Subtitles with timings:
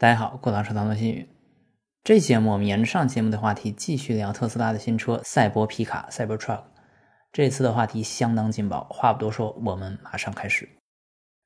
[0.00, 1.28] 大家好，过堂食堂的新宇。
[2.02, 6.62] 这期节目我们沿着上节目的话题继续聊特斯拉的新车赛博皮卡 （Cybertruck）。
[7.30, 10.70] 这次的话题相当劲爆，话不多说，我们马上开始。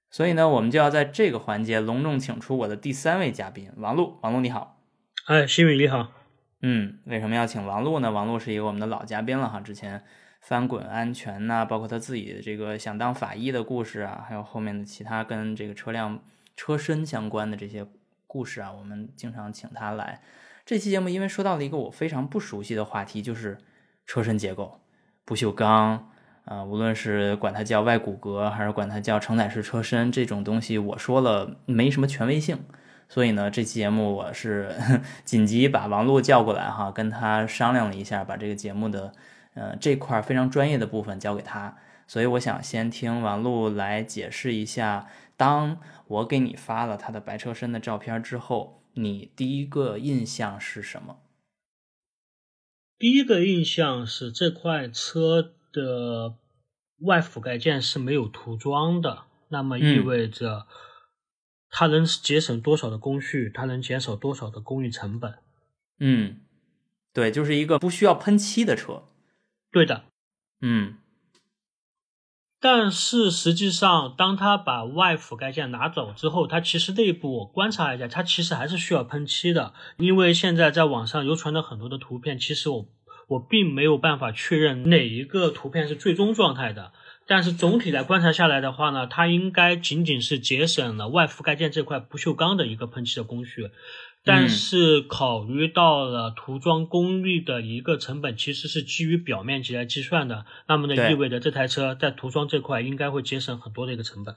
[0.09, 4.21] 所以呢，我们就要在这个环节隆重请出我的第三位嘉宾王璐。
[4.23, 4.79] 王璐你好，
[5.27, 6.13] 哎，新宇你好。
[6.63, 8.13] 嗯，为什么要请王璐呢？
[8.13, 10.05] 王璐是一个我们的老嘉宾了哈，之前
[10.41, 16.23] 翻滚安全呐，包括他自己的这个想当法医的故事啊，还有后面的其他跟这个车辆
[16.55, 17.85] 车身相关的这些。
[18.35, 20.21] 故事啊，我们经常请他来。
[20.67, 23.57] 这期节目因为说到了一个我非常不熟悉的话题，就是
[24.07, 24.81] 车身结构、
[25.25, 26.11] 不锈钢
[26.45, 32.59] 啊，无论是管它叫外骨骼，还是管它叫承载式车身，这种东西我说了没什么权威性。
[33.09, 34.75] 所以呢，这期节目我是
[35.25, 39.13] 紧急把王璐叫过来哈，跟他商量了一下，把这个节目的
[39.55, 41.77] 呃这块非常专业的部分交给他。
[42.09, 45.07] 所以我想先听王璐来解释一下。
[45.37, 51.21] 当我给你发了他的白车身的照片之后，你第一个印象是什么？
[52.97, 56.37] 第一个印象是这块车的
[57.01, 60.67] 外覆盖件是没有涂装的，那么意味着
[61.69, 65.39] 它能节省多少的工序，它能减少多少的工艺成本？
[65.99, 66.41] 嗯，
[67.13, 69.03] 对，就是一个不需要喷漆的车。
[69.73, 70.05] 对的，
[70.61, 70.99] 嗯。
[72.67, 79.75] 但是实际上，当他把外覆盖件拿走之后，它其实内部我观察一下，它其实还是需要喷漆的。
[79.99, 82.87] 因为现在在网上流传的很多的图片，其实我
[83.29, 86.93] 我并没有办法确认哪一个图片是最终状态的。
[87.27, 93.71] 但是总体来观察下来的话呢，它应该仅仅是节省了外覆盖件这块不锈钢的一个喷漆的工序。
[94.25, 100.47] 但是考虑到了涂装功率的一个成本，其实是基于表面积来计算的。
[100.67, 104.37] 那么呢，意味着这台车在涂装这块应该会节省很多的一个成本。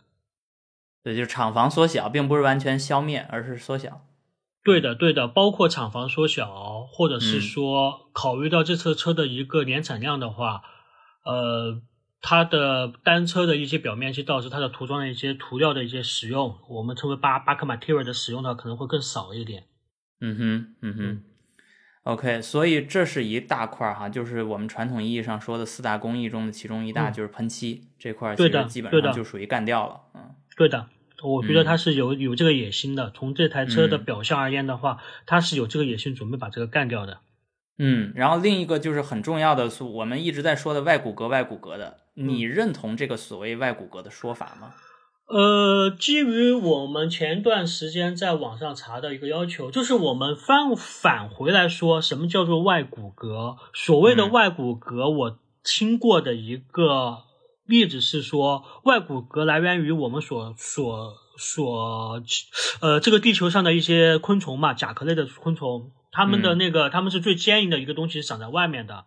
[1.03, 4.02] 对，就是厂房缩小，并不是完全消灭，而是缩小。
[4.61, 10.63] 对的，对的，包括厂房缩小，或者是说考虑到这车车的一个年产量的话，
[11.23, 11.81] 呃，
[12.20, 19.64] 它的单车的一些表面积导致它的涂装的一些涂料的一些使用，我们称为巴巴克 material 的使用的可能会更少一点。
[20.20, 21.22] 嗯哼，嗯哼
[22.04, 30.02] ，OK，所以这是一大块儿哈，就是我们传统意义上说的四大工艺中的其中一大，就是喷漆这块，其实基本上就属于干掉了。
[30.16, 30.88] 嗯，对的，
[31.23, 33.11] 我觉得他是有有这个野心的。
[33.11, 37.20] 从这台车的表象而言的话，他是有这个野心，准备把这个干掉的。
[37.77, 44.73] 嗯，然后另一个就是很重要的，是我们一直在说的外骨骼，外骨骼的，你认同这个所谓外骨骼的说法吗？
[45.27, 53.58] 呃，基于我们前段时间在网上查的一个要求，就是我们翻返回来说，什么叫做外骨骼？
[53.73, 57.23] 所谓的外骨骼，我听过的一个
[57.65, 62.23] 例子是说，外骨骼来源于我们所所所
[62.80, 69.04] 呃这个地球上的一些昆虫嘛，甲壳类的昆虫，它们的那个它们是最坚硬的一个东西，是长在外面的。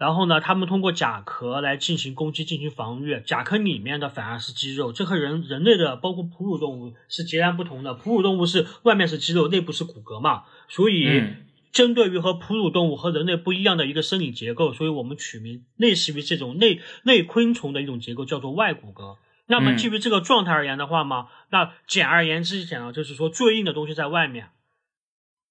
[0.00, 3.20] 然后呢，他们通过甲壳来进行攻击、进行防御。
[3.20, 7.92] 甲壳里面的反而是肌肉，这和人人类的，包括哺乳动物是截然不同的。
[7.92, 10.44] 哺乳动物是外面是肌肉，内部是骨骼嘛。
[10.70, 11.22] 所以，
[11.70, 19.18] 针对于和哺乳动物和人类不一样的一个生理结构，所以我们取名类似于这种内内昆虫的一种结构，叫做外骨骼。
[19.48, 24.48] 那么，基于这个状态而言的话嘛，那简而言之讲啊，就是说最硬的东西在外面，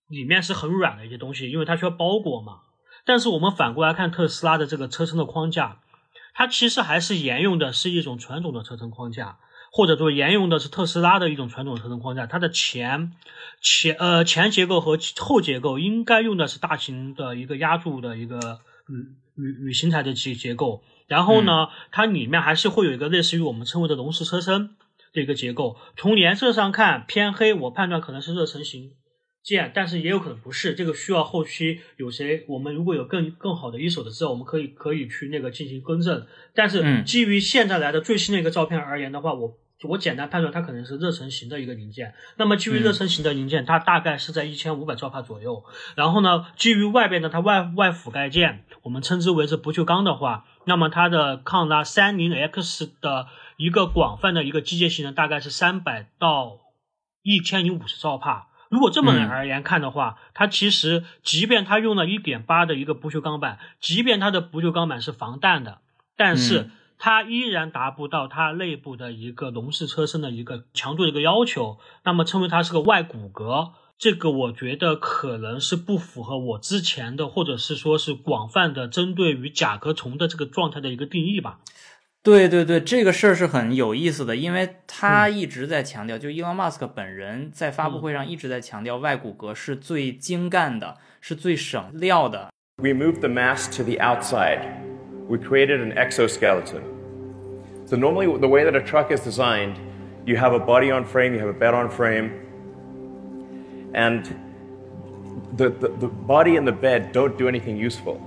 [0.08, 2.62] 里面是很软的一些东西，因为它需要包裹嘛。
[3.06, 5.80] 但是我们反过来看特斯拉的这个车身的框架，
[6.34, 9.38] 它其实还是沿用的是一种传统的车身框架，
[9.72, 12.26] 或者说沿用的是特斯拉的一种传统车身框架。
[12.26, 13.14] 它的前
[13.62, 19.06] 前呃前结构和后结构应该用的是大型的一个压铸的一个铝
[19.36, 20.84] 铝铝型材的结结构。
[21.08, 24.76] 然后呢，它里面还是会有一个类似于我们称为的龙式车身
[25.12, 25.76] 的一个结构。
[25.98, 28.92] 从颜色上看偏黑，我判断可能是热成型。
[29.44, 36.28] 件，但是也有可能不是，这个需要后期有谁，我们如果有更更好的一手的资料，我们可以可以去那个进行更正。
[36.54, 39.58] 但是基于现在来的最新的一个照片而言的话，我
[39.88, 42.14] 我简单判断它可能是热成型的一个零件。
[42.36, 45.64] 那么基于热成型的零件，它大概是在一千五百兆帕左右。
[45.96, 56.60] 然后呢，基于外边的它外外覆盖件，我们称之为是不锈钢的话，那么它的抗拉三零 X 的一个广泛的一个机械性能大概是三百到
[57.24, 58.49] 一千零五十兆帕。
[58.70, 65.80] 如果这么而言看的话，它其实即便它用了一点八的一个不锈钢板，即便它的不锈钢板是防弹的，
[66.16, 66.70] 但是
[67.00, 71.80] 它依然达不到它内部的一个笼式车身的一个强度的一个要求。
[72.04, 81.60] 那么称为它是个外骨骼，这个我觉得可能是不符合我之前的或者是说是广泛的针对于甲壳虫的这个状态的一个定义吧。
[82.23, 92.51] 对对对，这个事儿是很有意思的，因为他一直在强调，就伊隆马斯克本人在发布会上一直在强调，外骨骼是最精干的，是最省料的。
[92.83, 94.61] We moved the mass to the outside.
[95.29, 96.83] We created an exoskeleton.
[97.87, 99.77] So normally, the way that a truck is designed,
[100.25, 102.31] you have a body on frame, you have a bed on frame,
[103.93, 104.25] and
[105.57, 108.19] the, the, the body and the bed don't do anything useful.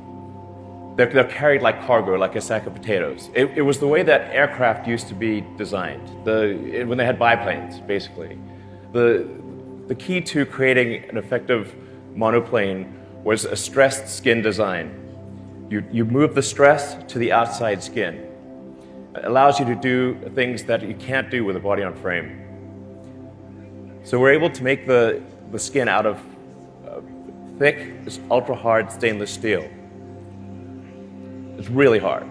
[0.97, 3.31] They're, they're carried like cargo, like a sack of potatoes.
[3.35, 7.19] It, it was the way that aircraft used to be designed, the, when they had
[7.19, 8.39] biplanes, basically.
[8.93, 9.27] The,
[9.89, 11.75] the key to creating an effective
[12.15, 12.95] monoplane
[13.25, 14.99] was a stressed skin design.
[15.71, 18.27] You, you move the stress to the outside skin.
[19.17, 22.39] It allows you to do things that you can't do with a body on frame.
[24.05, 25.23] So we're able to make the,
[25.53, 26.21] the skin out of
[26.87, 27.01] uh,
[27.59, 27.95] thick,
[28.31, 29.67] ultra hard stainless steel.
[31.59, 32.25] It's really hard.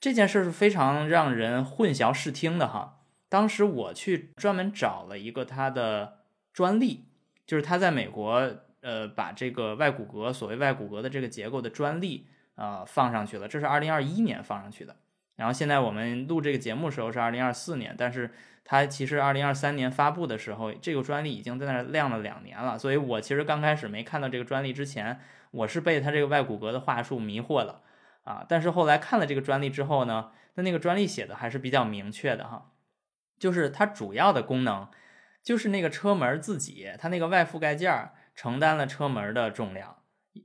[0.00, 3.00] 这件事是非常让人混淆视听的哈。
[3.28, 6.18] 当时我去专门找了一个他的
[6.52, 7.06] 专利，
[7.46, 8.50] 就是他在美国
[8.80, 14.96] 呃把这个外骨骼所谓外骨骼的这个结构的专利啊、放上去了，这是二零二一年放上去的。
[15.36, 18.30] 然后现在我们录这个节目时候是二零二四年，但是
[18.64, 22.78] 它其实二零二三年发布的时候，这个专利已经在那儿晾了两年了。
[22.78, 25.18] 所以我其实刚开始没看到这个专利之前，
[25.50, 27.82] 我是被它这个外骨骼的话术迷惑了
[28.24, 28.44] 啊。
[28.48, 32.72] 但是后来看了这个专利之后呢，那那个专利写的还是比较明确的哈，
[33.38, 34.88] 就是它主要的功能
[35.42, 39.96] 就是那个车门自己，它那个外覆盖件承担了车门的重量，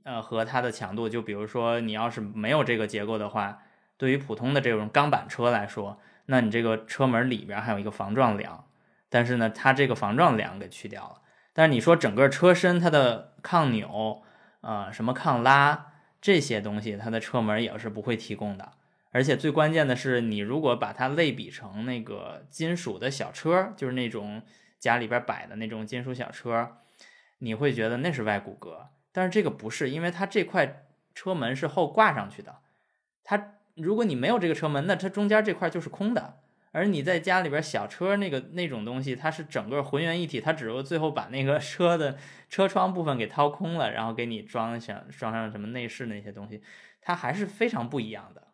[0.04, 1.08] 呃和它的强度。
[1.08, 3.62] 就比如说你要是没有这个结构的话。
[3.98, 8.66] 对于普通的这种钢板车来说，那你这个车门里边还有一个防撞梁，
[9.08, 11.22] 但是呢，它这个防撞梁给去掉了。
[11.54, 14.22] 但是你说整个车身它的抗扭，
[14.66, 18.72] 呃，什么抗拉这些东西，它的车门也是不会提供的。
[19.12, 24.42] 而且最关键的是，你如果把它类比成那个金属的小车，就是那种
[24.80, 26.78] 家里边摆的那种金属小车，
[27.38, 28.88] 你会觉得那是外骨骼。
[29.12, 30.84] 但是这个不是，因为它这块
[31.14, 32.56] 车门是后挂上去的，
[33.22, 33.52] 它。
[33.76, 36.38] 如果你没有这个车门，那它中间这块就是空的。
[36.76, 42.18] 而你在家里边小车那个那种东西，它是整个浑圆一体，它只是最后把那个车的
[42.50, 46.60] 车窗部分给掏空了，然后给你装上装上什么内饰那些东西，
[47.00, 48.48] 它还是非常不一样的。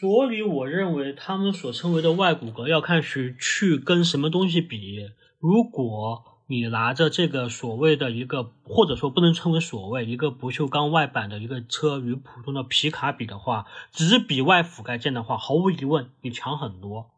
[0.00, 5.08] 所以我认为他们所称为的外骨骼要看是去跟什么东西比。
[5.38, 17.12] 如果你拿着这个所谓的一个，或者说不能称为所谓一个不锈钢外板的一个车与普通的皮卡比的话，只是比外覆盖件的话，毫无疑问你强很多。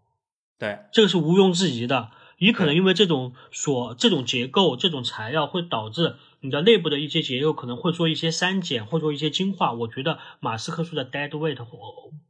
[0.58, 2.10] 对，这个是毋庸置疑的。
[2.38, 9.72] 你可能因为这种所这种结构、这种材料会导致你的内部的一些结构可能会做一些删减，或者说一些精化。
[9.72, 11.78] 我觉得马斯克说的 dead weight 或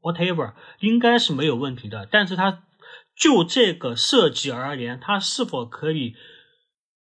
[0.01, 2.09] whatever 应该是没有问题的。
[2.11, 2.65] 但是它
[3.17, 6.15] 就这个设计而言，它是否可以？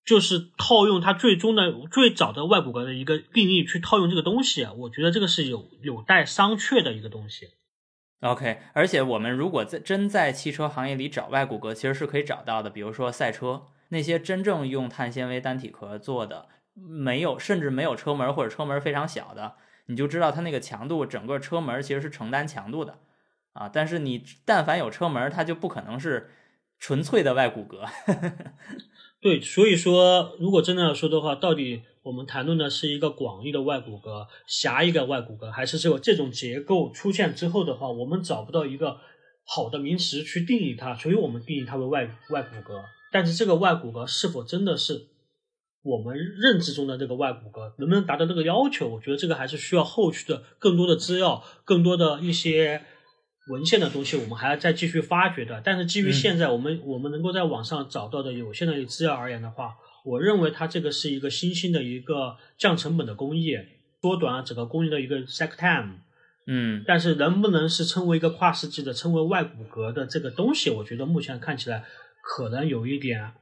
[0.05, 7.47] 就是套用它最终的最早的外骨骼的一个定义去套用这个东西，我觉得这个是有有待商榷的一个东西。
[8.25, 12.71] OK，而且我们如果在真在汽车行业里找外骨骼，其实是可以找到的。
[12.71, 19.53] 比如说赛车那些真正用碳纤维单体壳做的，没有甚至没有车门或者车门非常小的，
[19.85, 22.97] 你就知道它那个强度，整个车门其实是承担强度的
[23.53, 23.69] 啊。
[23.71, 26.31] 但是你但凡有车门，它就不可能是
[26.79, 27.87] 纯粹的外骨骼。
[29.21, 38.97] 对，所以说，如果真的要说的话，到底我们谈论的是一个广义的外骨骼、狭义的外骨骼，还是只有这种结构出现之后的话，我们找不到一个
[39.43, 42.79] 好的名词去定义它，所以我们定义它为外外骨骼。
[43.11, 45.07] 但是这个外骨骼是否真的是
[45.81, 48.87] 我们认知中的这个外骨骼，能不能达到这个要求？
[48.87, 52.83] 我觉得这个还是需要后续的更多的资料、更多的一些。
[53.47, 63.57] 文献的东西我们还要再继续发掘的，但是基于现在我们我们能够在网上找到的有限的资料而言的话，我认为它这个是一个新兴的一个降成本的工艺，
[64.01, 65.95] 缩短了整个工艺的一个 cycle time。
[66.47, 71.83] 嗯，但是能不能是称为一个跨世纪的称为外骨骼的这个东西，我觉得目前看起来
[72.21, 73.33] 可能有一点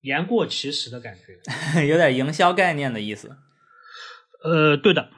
[0.00, 3.36] 言过其实的感觉， 有点营销概念的意思。
[4.42, 5.10] 呃，对的。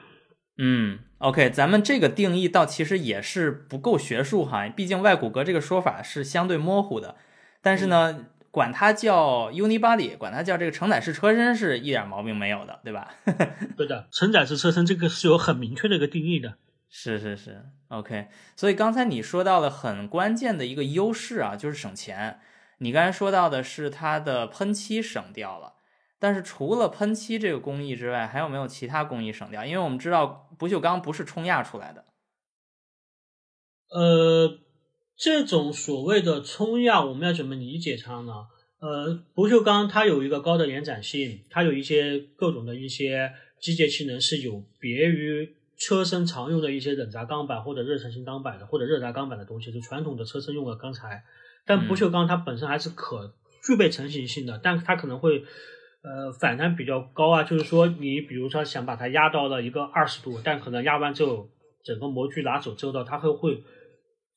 [0.59, 7.17] 嗯，OK，咱们这个定义倒其实也是不够学术哈，毕竟外骨骼这个说法是相对模糊的。
[7.63, 13.13] 但是呢，管它叫 unibody，管它叫这个承载式车身是一点毛病没有的，对吧？
[13.77, 16.59] 对的，承载式车身这个是有很明确的一个定义的。
[16.89, 18.29] 是是是，OK。
[18.55, 22.39] 所以刚才你说到了很关键的一个优势啊，就是省钱。
[22.79, 25.73] 你刚才说到的是它的喷漆省掉了。
[26.19, 29.65] 但是除了喷漆这个工艺之外，还有没有其他工艺省掉？
[29.65, 32.05] 因为我们知道不锈钢不是冲压出来的。
[33.89, 34.59] 呃，
[35.23, 38.33] 这种所谓的冲压，我们要怎么理解它呢？
[38.81, 51.23] 呃，不锈钢它有一个高的延展性，它有一些各种的一些机械性能是有别于车身常用的一些冷轧钢板或者热成型钢板的或者热轧钢板的东西，就传统的车身用的钢材。
[51.65, 53.33] 但不锈钢它本身还是可
[53.65, 55.45] 具备成型性的，但它可能会
[56.03, 61.49] 呃反弹比较高啊，就是说你比如说想把它压到了一个二十度，但可能压完之后
[61.85, 63.63] 整个模具拿走之后的，它会会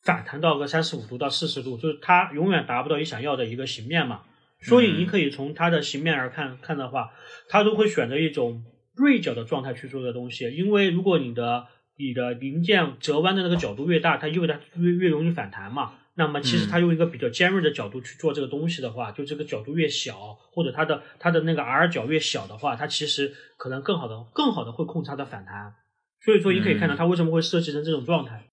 [0.05, 4.21] 反弹到个三十五度到四十度，就是它永远达不到你想要的一个形面嘛。
[4.61, 7.11] 所以你可以从它的形面而看看的话，
[7.49, 8.63] 它都会选择一种
[8.95, 15.95] 锐角的状态去做的东西，因为如果你的你的零件折弯的那个角度越大，它意味着越越容易反弹嘛。
[16.17, 25.75] 那么其实它用一个比较尖锐的角度去做这个东西的话，就这个角度越小，或者它的它的那个 R 角越小的话，它其实可能更好的更好的会控制它的反弹。
[26.23, 28.47] 所以说你可以看到它为什么会设计成这种状态。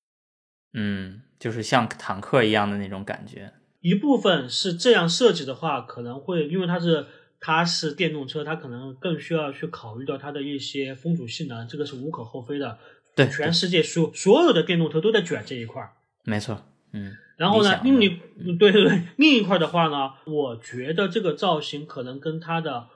[0.74, 3.52] 嗯，就是像坦克一样的那种感觉。
[3.80, 7.04] 一部分是这样设计的话，可能会因为它是
[7.40, 12.78] 它是电动车，它可能更需要去考虑到它的一些风阻性能，这个是无可厚非的。
[13.16, 15.90] 对，全世界所所有的电动车都在卷这一块儿。
[16.22, 17.12] 没错，嗯。
[17.36, 18.08] 然后呢，另一
[18.56, 22.86] 对对对，另一块的话呢，我觉得这个造型可能跟它的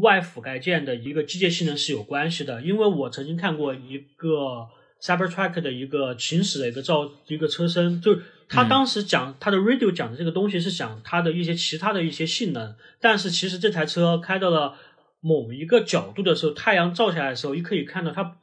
[0.00, 4.68] 外覆盖件的一个机械性能是有关系的，因为我曾经看过一个
[5.02, 14.76] Cybertruck 的一个行驶的一个造一个车身，就是他当时讲他的 radio 讲的这个东西是讲它的一些其他的一些性能，但是其实这台车开到了
[15.20, 18.36] 某一个角度的时候，太阳照下来的时候，你可以看到它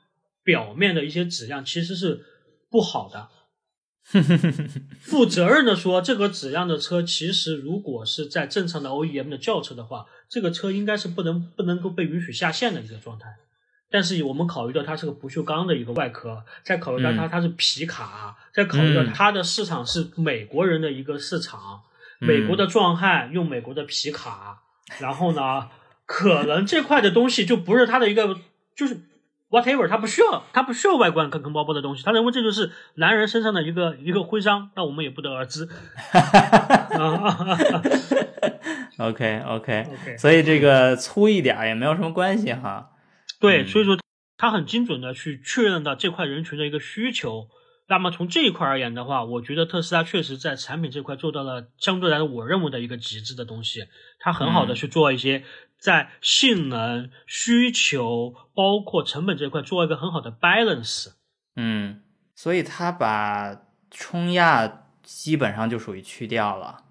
[0.43, 2.25] 表面的一些质量其实是
[2.69, 3.29] 不好的。
[4.99, 13.27] 负责任的说，这个质量的车其实如果是在正常的 OEM 的轿车的话，这个车应该是不能不能够被允许下线的一个状态。
[13.91, 21.81] 但是我们考虑到它是个不锈钢的一个外壳，再考虑到它它是皮卡，再考虑到它的市场是美国人的一个市场，
[22.19, 24.61] 美国的壮汉用美国的皮卡，
[24.99, 25.67] 然后呢，
[26.05, 28.37] 可能这块的东西就不是它的一个，
[28.75, 28.99] 就是
[29.49, 35.67] whatever，它不需要，它不需要外观坑坑包包的东西，他认为这就是男人身上的一个一个徽章，那我们也不得而知。
[38.99, 42.91] OK OK OK，所以这个粗一点也没有什么关系哈。
[43.39, 43.97] 对，所以说
[44.37, 47.47] 他很精准的去确认到这块人群的一个需求。
[47.87, 53.85] 那么从这一块而言的话，我觉得特斯拉确实在产品这块做到了相对来说我认为的一个极致的东西。
[54.19, 55.43] 它很好的去做一些
[55.79, 61.13] 在性能、需求包括成本这块做一个很好的 balance。
[61.55, 62.03] 嗯，
[62.35, 66.83] 所以它把冲压基本上就属于去掉了，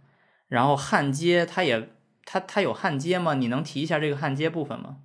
[0.49, 1.91] 然后焊接它也
[2.25, 3.35] 它它有焊接吗？
[3.35, 4.97] 你能提一下这个焊接部分吗？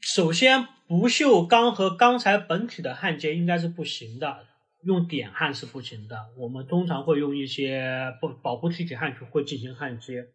[0.00, 0.68] 首先。
[0.88, 4.46] 不锈钢和钢材本体的焊接应该是不行的，
[4.82, 6.16] 用点焊是不行的。
[6.38, 10.28] 我们通常会用一些不保护气体焊去会进行焊接，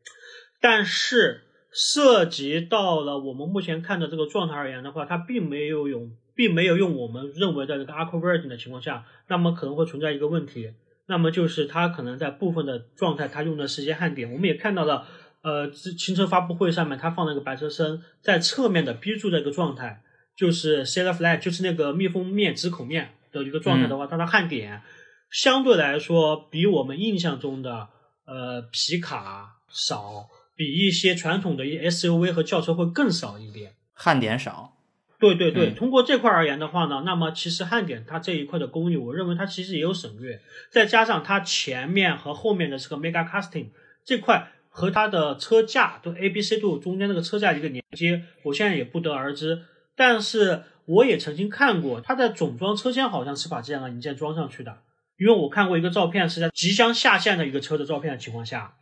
[0.62, 1.42] 但是
[1.72, 10.72] 涉及到了我们目前看的这个状态而言的话，它并没有用，并没有用我们认为的这个 Aqua Virgin 的情况下，那么可能会存在一个问题，
[11.08, 14.32] 那么就是它可能在部分的状态，它用的是一些焊点。
[14.32, 15.08] 我们也看到了，
[15.42, 20.04] 呃，新车发布会上面它放了一个白车身，在侧面的 B 柱的一个状态。
[20.36, 24.82] 就是 e f flat，就是那个密封面、直口面的一个状态的话，它的焊点
[25.30, 27.88] 相对来说比我们印象中的
[28.26, 33.74] 呃皮卡少，比一些传统的 SUV 和轿车会更少一点。
[33.94, 34.72] 焊点少。
[35.20, 43.68] 对对对，通过这块而言的话呢，那么其实焊点它这一块的工艺，我认为它其实也有省略，再加上它前面和后面的这个 mega casting
[44.04, 49.62] 这块和它的车架都 A B C 度中间那个车架一个连接，我现在也不得而知。
[49.96, 54.80] 但是我也曾经看过，它在总装车间好像是把这样的零件装上去的，
[55.18, 58.76] 因为我看过一个照片，是在即将下线的一个车的照片的情况下，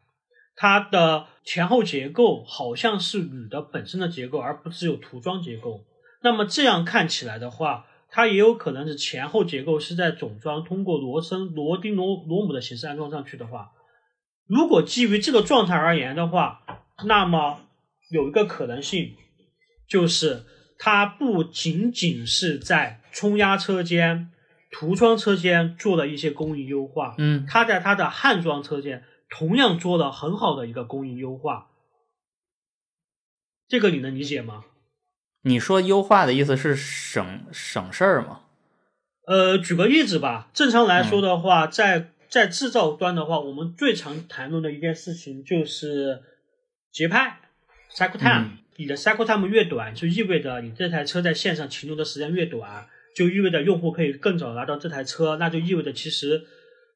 [0.55, 5.83] 它的前后结构好像是铝的本身的结构，而不是有涂装结构。
[6.23, 13.73] 那么这样看起来的话，它也有可能是前后结构是在总装通过螺栓、螺钉、螺螺母的形式安装上去的话，
[14.47, 16.61] 如果基于这个状态而言的话，
[17.05, 17.59] 那么
[18.09, 19.15] 有一个可能性
[19.87, 20.45] 就是。
[20.83, 24.31] 它不仅仅是在冲压车间、
[24.71, 31.67] 涂装车间做了一些工艺优化，嗯，它在它的焊装车间同样做了很好的一个工艺优化。
[33.67, 34.65] 这个你能理解吗？
[35.43, 38.41] 你说优化的意思是省省事儿吗？
[39.27, 40.49] 呃，举个例子吧。
[40.51, 46.23] 正常来说的话，在在制造端的话，我们最常谈论的一件事情就是
[46.91, 47.37] 节拍
[47.93, 48.60] （cycle time）。
[48.77, 56.43] 你的 cycle time 越短，就意味着你这台车在线上停留的时间越短，就意味着用户可以更早拿到这台车，那就意味着其实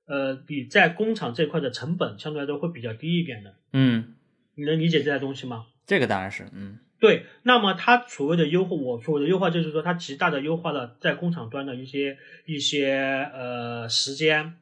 [0.08, 3.56] 呃，你在工厂这块的成本相对来说会比较低一点的。
[3.74, 4.16] 嗯，
[4.56, 5.66] 你能理解这台东西吗？
[5.86, 14.56] 这个当然是，嗯对，那么它所谓的优化，我所谓的优化就是说，它极大的优化了在工厂端的一些一些呃时间，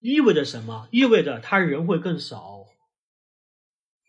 [0.00, 0.88] 意味着什么？
[0.90, 2.64] 意味着他人会更少，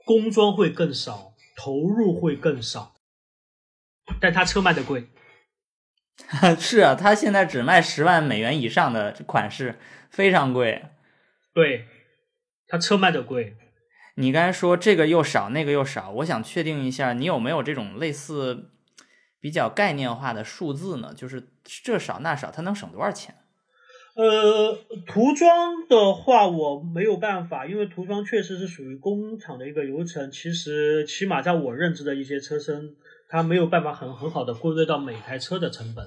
[0.06, 1.29] 工装会更少，
[1.62, 2.96] 投入会更少，
[4.22, 5.10] 但他车卖的贵。
[6.58, 9.78] 是啊，他现在只卖十万美元以上的款式，
[10.10, 10.86] 非常贵。
[11.54, 11.86] 对，
[12.66, 13.58] 他车卖的贵。
[14.16, 18.72] 你刚才说这个又少，那个又少，我想确定一下，你有没有这种类似
[19.42, 21.14] 比较概念化的数字呢？
[21.14, 21.50] 就是
[21.84, 23.36] 这少那少，他能省多少钱？
[24.16, 30.30] 呃，涂装的话我没有办法，因为涂装确实是属于工厂的一个流程。
[30.30, 32.96] 其实，起码在我认知的一些车身，
[33.30, 36.06] 它没有办法很很好的归类到每台车的成本。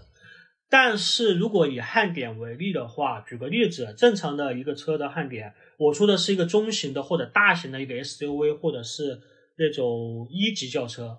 [0.68, 9.20] 但是如果以焊点为例的话，举个例子，正常的一个车的焊点，我说的是一个中型的或者大型的一个 SUV，或者是
[9.56, 11.18] 那种一级轿车的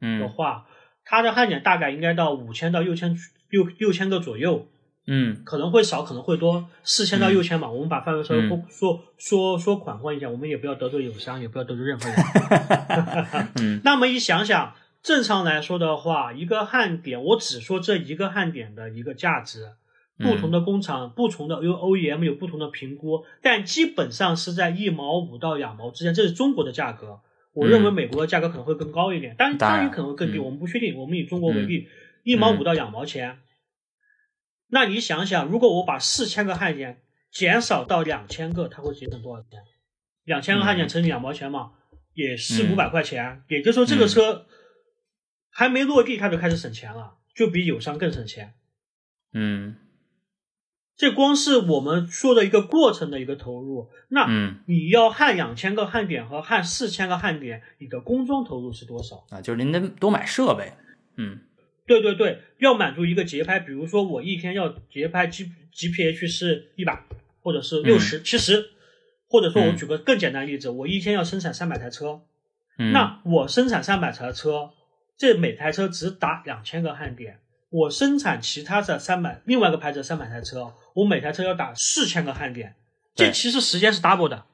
[0.00, 0.66] 嗯话，
[1.04, 3.16] 它的焊点大概应该到五千到六千
[3.48, 4.68] 六六千个左右。
[5.06, 7.70] 嗯可能会少，可能会多，四千到六千吧。
[7.70, 12.16] 我们把范围稍微嗯说说说宽宽一下，我们也不要得罪友商，也不要得罪任何人。
[13.60, 19.72] 嗯那么一想想，正常来说的话，一个焊点，我只说这一个焊点的一个价值，
[20.18, 27.20] 不同的工厂、不同的因为 OEM 有不同的评估，但基本上是在一毛五到两毛之间，这是中国的价格。
[27.52, 30.96] 我认为美国的价格可能会更高一点，当然当然当然可能会更低，嗯我们不确定。
[30.96, 31.86] 我们以中国为例，
[32.22, 33.38] 一毛五到两毛钱。
[34.74, 37.00] 那你想想，如果我把四千个焊点
[37.30, 39.60] 减少到两千个，它会节省多少钱？
[40.24, 41.74] 两千个焊点乘以两毛钱嘛，
[42.12, 43.44] 也是嗯五百块钱。
[43.46, 44.46] 也就是说，这个车
[45.48, 48.54] 还没落地，它就开始省钱了，就比友商更省钱。
[49.32, 49.76] 嗯
[50.96, 59.24] 这光是我们说的一个过程的一个投入，那嗯你要焊两千个焊点和焊四千个焊点，你的工装投入是多少？
[59.30, 60.72] 啊，就是您得多买设备。
[61.16, 61.38] 嗯
[61.86, 67.04] 对对对，要满足一个节拍，比如说我一天要节拍 G GPH 是一百，
[67.42, 68.70] 或者是六十、七十，
[69.28, 69.76] 或者说我嗯。
[69.76, 72.22] 举个更简单的例子，我一天要生产三百台车，
[72.78, 74.70] 嗯，那我生产三百台车，
[75.18, 82.76] 这每台车只打两千个焊点，我生产其他的三百另外一个牌子的三百台车，我每台车要打四千个焊点，
[83.14, 84.46] 这其实时间是 double 的，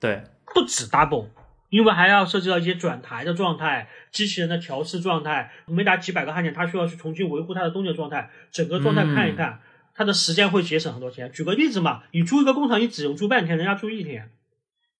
[0.00, 0.22] 对，
[0.54, 1.26] 不止 double，
[1.72, 9.58] 因为还要涉及到一些转台的状态、机器人的调试状态，每打几百个焊点，它需要去重新维护它的动力状态，整个状态看一看，
[9.94, 11.32] 它的时间会节省很多钱。
[11.32, 14.30] 举个例子嘛，你租一个工厂，你只用租半天，人家租一天，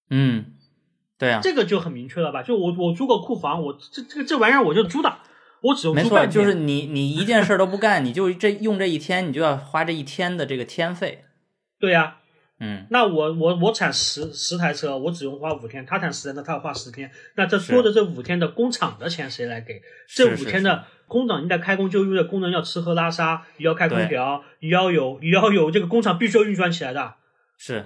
[0.09, 0.47] 嗯，
[1.19, 2.43] 对啊，这个就很明确了吧？
[2.43, 5.19] 就我我租个库房，我这这个这玩意儿我就租的，
[5.61, 11.27] 我只用租半天，就是你你一件事儿都不干，你就这用这一天，你就要花这一天的这个天费。
[11.79, 12.17] 对呀、
[12.65, 19.83] 嗯那我我我产十十台车，我只用花五天，他产十台，车他要花十天，那这多的这五天的工厂的钱谁来给？
[20.09, 27.17] 这五天的工厂你得开工就意味着工人要吃喝拉撒，也要开空调，也要有也要有这个工厂必须要运转起来的，
[27.59, 27.85] 是，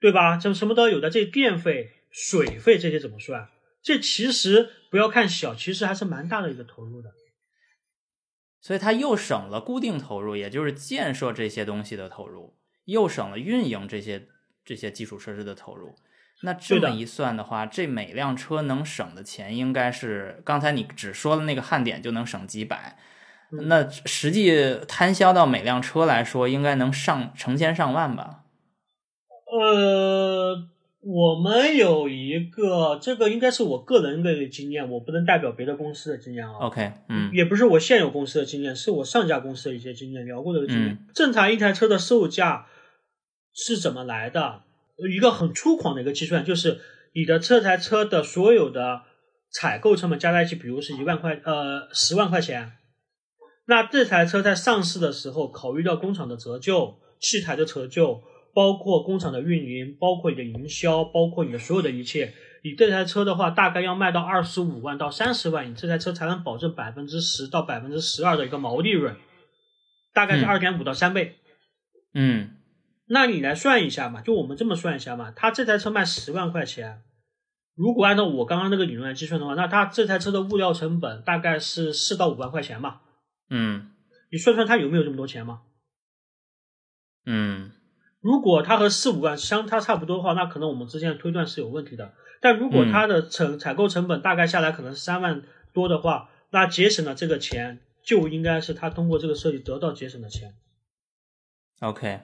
[0.00, 0.36] 对吧？
[0.36, 3.48] 这什么都要有的，这电费、水费这些怎么算？
[3.80, 7.10] 这其实不要看小，其实还是蛮大的一个投入的。
[8.60, 12.56] 所以它又省了固定投入，也就是建设这些东西的投入，
[12.90, 14.26] 又省了运营这些
[14.64, 15.94] 这些基础设施的投入。
[16.42, 22.96] 那这么一算的话，这每辆车能省的钱应该是刚才你只说的那个焊点就能省几百，
[23.52, 28.44] 嗯那实际摊销到每辆车来说，应该能上成千上万吧？
[29.52, 30.56] 呃，
[31.02, 36.54] 我们有一个，这个应该是我个人的经验，我不能代表别的公司的经验啊。
[36.60, 40.88] OK，嗯也不是我现有公司的经验，是我上家公司的一些经验，聊过的经验。
[40.92, 42.66] 嗯正常一台车的售价
[43.54, 44.62] 是怎么来的？
[45.10, 46.80] 一个很粗犷的一个计算，就是
[47.14, 49.02] 你的这台车的所有的
[49.50, 52.72] 采购成本加在一起，比如是一万块，呃，十万块钱。
[53.66, 69.16] 那这台车在上市的时候，考虑到工厂的折旧、器材的折旧，包括工厂的运营，包括你的营销，包括你的所有的一切，你这台车的话，大概要卖到二十五万到三十万，你这台车才能保证百分之十到百分之十二的一个毛利润，
[70.12, 71.36] 大概是嗯二点五到三倍。
[72.12, 72.50] 嗯
[73.12, 77.02] 那你来算一下嘛，就我们这么算一下嘛，他这台车卖十万块钱，
[77.74, 83.00] 如果按照我刚刚那个理论来计算的话，那他这台车的物料成本大概是四到五万块钱嘛，
[83.48, 83.90] 嗯
[84.30, 85.62] 你算算他有没有这么多钱嘛？
[87.26, 87.72] 嗯
[88.20, 92.14] 如果他和四五万相差差不多的话，那可能我们之间的推断是有问题的。
[92.40, 95.42] 但如果他的成采购成本大概下来可能是三万
[95.72, 100.54] 多的话，那节省的这个钱就应该是他通过这个设计得到节省的钱。
[101.80, 102.20] ，OK，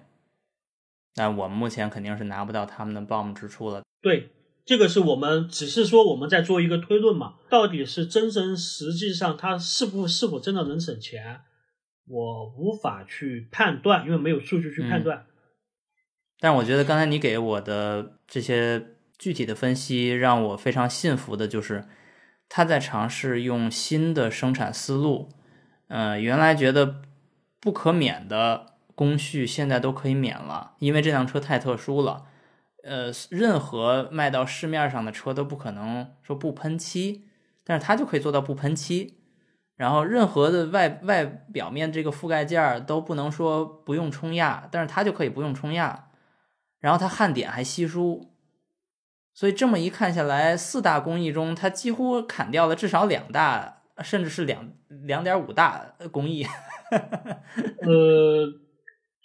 [1.17, 3.83] 但我们目前肯定是拿不到他们的报幕支出了。
[4.01, 4.31] 对，
[4.65, 11.41] 这个是我们只是说我们在做一个推论嘛，到底是真真实际上它是不是否真的能省钱，
[12.07, 15.27] 我无法去判断，因为没有数据去判断。
[16.39, 21.87] 但我觉得刚才你给我的这些具体的分析，让我非常信服的就是
[22.49, 25.31] 他在尝试用新的生产思路。
[25.89, 27.03] 呃，原来觉得
[27.61, 32.25] 不可免的工序，现在都可以免了，因为这辆车太特殊了。
[32.83, 37.29] 呃，任何卖到市面上的车都不可能说不喷漆，
[37.63, 39.21] 但是它就可以做到不喷漆。
[39.77, 46.09] 然后任何的外外表面这个覆盖件都不能说不用冲压，但是它就可以不用冲压。
[46.79, 48.33] 然后它焊点还稀疏，
[49.35, 56.47] 所以这么一看下来，四大工艺中，它几乎砍掉了至少两大，甚至是两两点五大工艺。
[57.83, 58.47] 呃，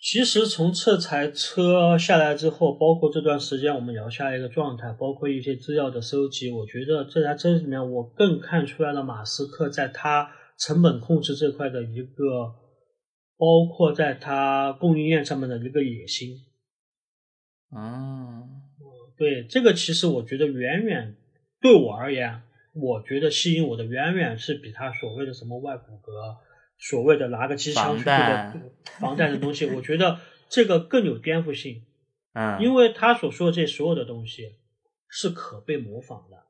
[0.02, 12.56] 其实从这台车下来之后，包括这段时间我们聊下来一个状态，包括一些资料的收集，我觉得这台车里面，我更看出来了马斯克在他成本控制这块的一个，
[13.38, 16.36] 包括在他供应链上面的一个野心。
[17.70, 18.42] 啊，
[19.16, 21.16] 对这个，其实我觉得远远
[21.62, 22.42] 对我而言，
[22.74, 26.38] 我觉得吸引我的远远是比他所谓的什么外骨骼，
[26.82, 28.62] 所谓的拿个机枪去的
[29.00, 31.86] 防弹的东西，我觉得这个更有颠覆性。
[32.36, 34.56] 嗯，因为他所说的这所有的东西
[35.08, 36.44] 是可被模仿的，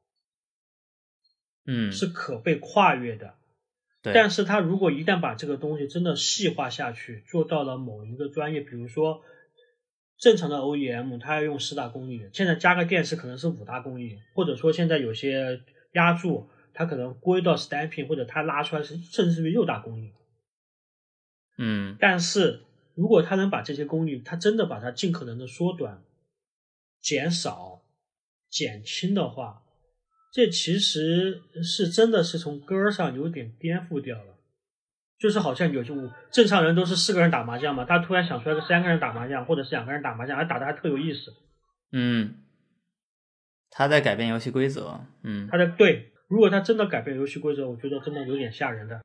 [1.67, 3.35] 嗯，是可被跨越的。
[4.01, 9.21] 对，但是他如果一旦把这个东西真的细化下去，做到了某一个专业，比如说。
[10.17, 15.63] 正常的 OEM，它要用四大工艺，现在加个电池可能是五大工艺，或者说现在有些
[15.93, 20.13] 压铸，它可能归到 stamping，或者它拉出来是甚至于六大工艺。
[21.63, 22.63] 嗯，但是
[22.95, 26.01] 如果他能把这些功率，他真的把它尽可能的缩短、
[26.99, 27.83] 减少、
[28.49, 29.61] 减轻的话，
[30.33, 34.39] 这其实是真的是从根儿上有点颠覆掉了。
[35.19, 35.93] 就是好像有些
[36.31, 41.31] 正常人都是四个人打麻将嘛，他突然想出来个三个人打麻将，或者是两个人打麻将，还打的还特有意思。
[41.91, 42.37] 嗯，
[43.69, 44.99] 他在改变游戏规则。
[45.21, 48.99] 嗯，他在对，如果他真的改变游戏规则，我觉得真的有点吓人的。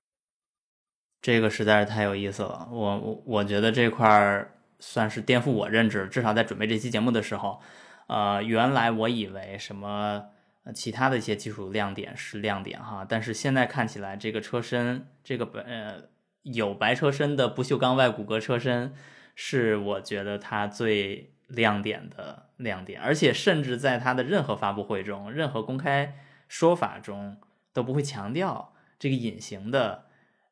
[1.21, 7.61] 这个实在是太有意思了，我我我觉得这块儿算是颠覆我认知，至少在准备这期节目的时候，
[8.07, 10.27] 呃，原来我以为什么。
[10.75, 16.03] 其他的一些技术亮点是亮点哈，但是现在看起来这个车身，这个白呃
[16.43, 18.93] 有白车身的不锈钢外骨骼车身，
[19.37, 26.17] 是我觉得它最亮点的亮点，而且甚至在它的任何发布会中、任何公开
[26.49, 27.37] 说法中
[27.73, 30.06] 都不会强调这个隐形的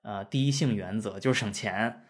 [0.04, 2.04] 呃第一性原则，就是省钱，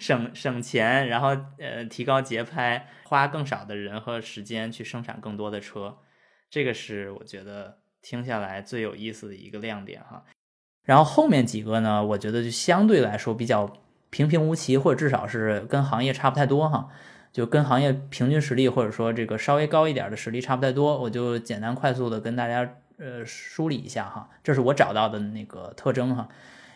[0.00, 5.98] 省省钱，然后呃提高节拍，花更少的人和时间去生产更多的车。
[6.50, 10.24] 这个是我觉得听下来最有意思的一个亮点哈，
[10.82, 13.72] 然后后面几个呢，我觉得就相对来说比较
[14.10, 16.88] 平平无奇，或者至少是跟行业差不太多哈，
[17.30, 26.28] 就跟行业平均实力或者说这个稍微高一点的实力差不太多，我就简单快速的跟大家呃梳理一下哈，这是我找到的那个特征哈，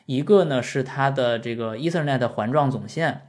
[0.07, 3.23] 一个呢是它的这个 Ethernet 环状总线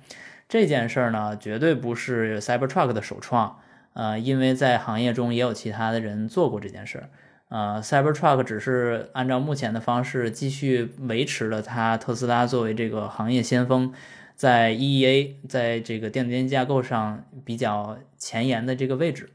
[0.48, 3.60] 这件事儿呢，绝对不是 Cybertruck 的首创。
[3.94, 7.10] 呃，因为在行业中也有其他的人做过这件事儿，
[7.48, 13.94] 呃，Cybertruck 只是按照目前的方式继续维持了它特斯拉作为这个行业先锋，
[14.36, 19.30] 在 EEA 在这个电子电架构上比较前沿的这个位置。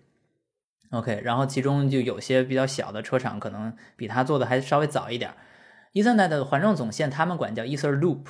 [0.91, 5.31] OK，然后其中就有些比较小的车厂可能比它做的还稍微早一点。
[5.93, 8.25] Ethernet 的环状总线，他们管叫 Ether Loop，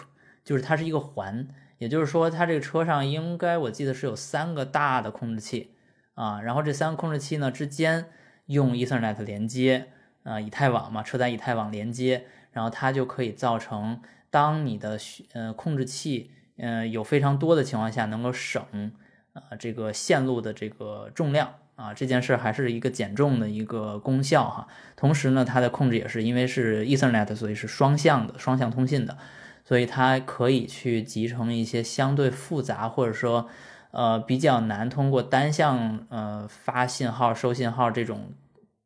[0.44, 5.75] 就是它是一个环，也就是说它这个车上应该我记得是有三个大的控制器。
[6.14, 8.11] 啊，然后这三个控制器呢之间
[8.44, 9.87] 用 Ethernet 连接，
[10.23, 14.99] 啊，以太网嘛，车载以太网连接，然后它就可以造成，当你的
[15.33, 18.92] 呃控制器，呃有非常多的情况下，能够省，
[19.33, 24.68] 啊这个线路的这个重量，啊这件事还是一个减重的一个功效哈。
[24.96, 29.16] 同时呢，它的控制也是因为是 Ethernet，所以是双向的，双向通信的，
[29.64, 33.48] 所以它可以去集成一些相对复杂或者说。
[33.92, 38.34] 呃，比较难通过单向呃发信号、收信号这种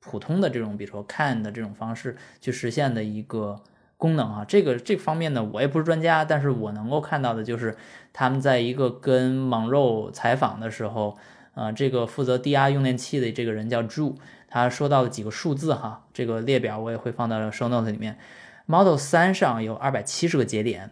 [0.01, 3.63] 普通的这种，比如说 CAN 的这种方式去实现的一个
[3.99, 4.47] 功能啊。
[4.49, 7.77] 这个这方面呢，我也不是专家，但是我能够看到的就是
[8.15, 11.19] 他们在一个跟蒙肉采访的时候，
[11.55, 14.15] 呃，这个负责低压用电器的这个人叫 Drew，
[14.49, 18.19] 他说到了几个数字哈，这个列表我也会放到 show note 里面。
[18.67, 20.91] Model 三上有二百七十个节点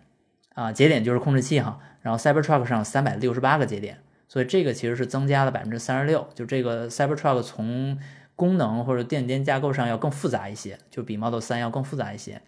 [0.55, 1.79] 啊，节点就是控制器哈。
[2.01, 3.99] 然后 Cybertruck 上三百六十八个节点，
[4.29, 6.29] 所以这个其实是增加了百分之三十六。
[6.35, 7.99] 就这个 Cybertruck 从
[8.35, 12.43] 功能或者电间架构上要更复杂一些，就比 Model 3要更复杂一些。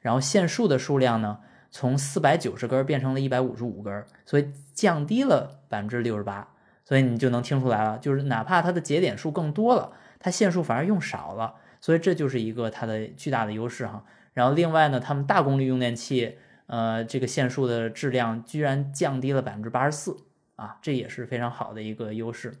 [0.00, 1.38] 然后线束的数量呢，
[1.70, 6.48] 从四百九十根变成了一百五十五根，所以降低了百分之六十八。
[6.86, 11.56] 所以你就能听出来了，就是哪怕它的节点数更多了，它线数反而用少了。
[11.80, 14.04] 所以这就是一个它的巨大的优势哈。
[14.32, 20.16] 然后另外呢，他们大功率用电器，呃，这个线束的质量居然降低了百分之八十四
[20.54, 22.54] 啊，这也是非常好的一个优势。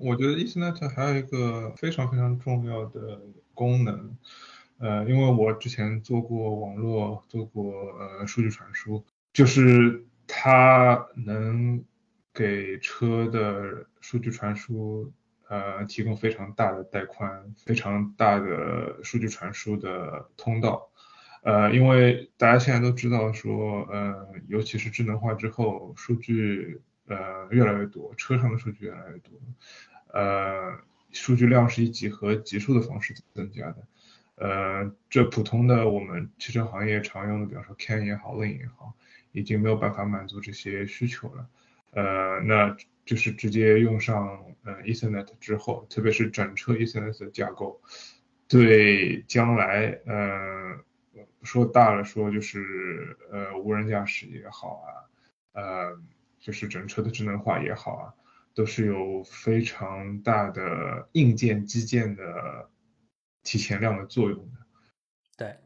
[0.00, 3.20] 我觉得 Ethernet 还有一个非常非常重要的
[3.52, 4.16] 功能，
[4.78, 11.84] 呃，因为我之前做过网络，做过呃数据传输，就是它能
[12.32, 15.12] 给车的数据传输。
[15.48, 20.88] 呃，提供非常大的带宽，非常大的数据传输的通道。
[21.42, 29.32] 呃，因为大家现在都知道说，呃，尤其是智能化之后，数据呃越来越多，车上的数据越来越多，
[30.12, 30.78] 呃，
[31.10, 33.78] 数据量是以几何级数的方式增加的。
[34.36, 38.94] 呃，这普通的我们汽车行业常用的，比方说 CAN 也好，LIN 也好，
[39.32, 41.48] 已经没有办法满足这些需求了。
[41.92, 42.76] 呃，那。
[43.06, 47.80] 就是直接用上呃 Ethernet 之后，特别是整车 Ethernet 的架构，
[48.46, 50.78] 对将来呃
[51.42, 55.10] 说大了说就是呃无人驾驶也好啊，
[55.60, 56.00] 呃
[56.38, 58.14] 就是整车的智能化也好啊，
[58.54, 62.70] 都是有非常大的硬件基建的
[63.42, 64.58] 提前量的作用的。
[65.36, 65.56] 对，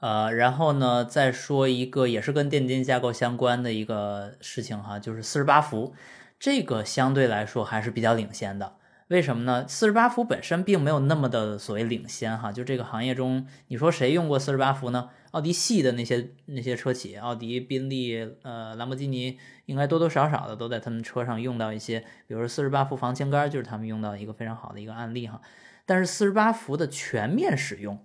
[0.00, 5.94] 呃，然后呢再说一个也是跟电晶架构相关的一个事情哈，就是四十八伏。
[6.38, 8.76] 这个相对来说还是比较领先的，
[9.08, 9.68] 为什么呢？
[9.68, 15.10] 四十八伏本身并没有那么的所谓领先哈，就这个行业中，你说谁用过四十八伏呢？
[15.32, 25.42] 奥迪系的那些那些车企，奥迪、宾利、呃兰博基尼，应该多多少少的都在他们车上用到一些，比如说四十八伏防倾杆，就是他们用到一个非常好的一个案例哈。
[25.84, 28.02] 但是四十八伏的全面使用，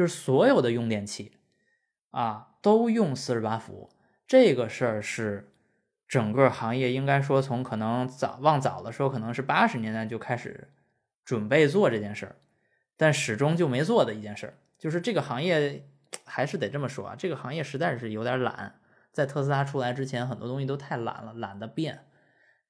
[0.00, 1.32] 就是所有的用电器
[2.10, 3.90] 啊都用四十八伏，
[4.26, 5.46] 这个事儿是。
[6.08, 10.68] 整个行业应该说，从可能早往早的时候，可能是八十年代就开始
[11.24, 12.36] 准备做这件事儿，
[12.96, 15.86] 但始终就没做的一件事儿，就是这个行业
[16.24, 18.80] 还是得这么说啊，这个行业实在是有点懒。
[19.12, 22.06] 在特斯拉出来之前，很多东西都太懒了，懒得变。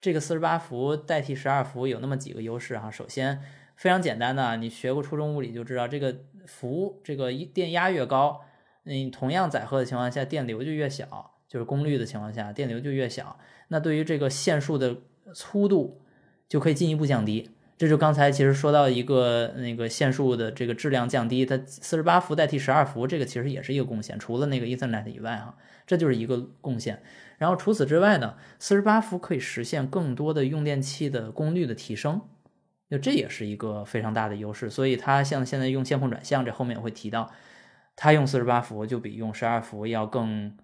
[0.02, 2.90] 这个四十八伏代替十二伏有那么几个优势哈。
[2.90, 3.42] 首先，
[3.74, 6.14] 非常简单的，你学过初中物理就知道，这个
[6.46, 8.40] 伏这个一电压越高，
[8.84, 11.32] 你同样载荷的情况下，电流就越小。
[11.50, 14.98] 就是功率的情况下，电流就越小，那对于这个线束的
[15.34, 16.00] 粗度
[16.48, 17.50] 就可以进一步降低。
[17.76, 24.16] 这就刚才其实说到一个那个线束的这个质量降低，它四十八伏代替十二伏，这个其实也是一个贡献。
[24.16, 25.56] 除了那个 Ethernet 以外，哈，
[25.88, 27.02] 这就是一个贡献。
[27.38, 32.20] 然后除此之外呢，四十八伏可以实现更多的用电器的功率的提升，
[32.90, 34.68] 就这也是一个非常大的优势。
[34.68, 37.30] 所以它像现在用线控转向，这后面会提到，
[37.94, 40.56] 它用四十八伏就比用十二伏要更。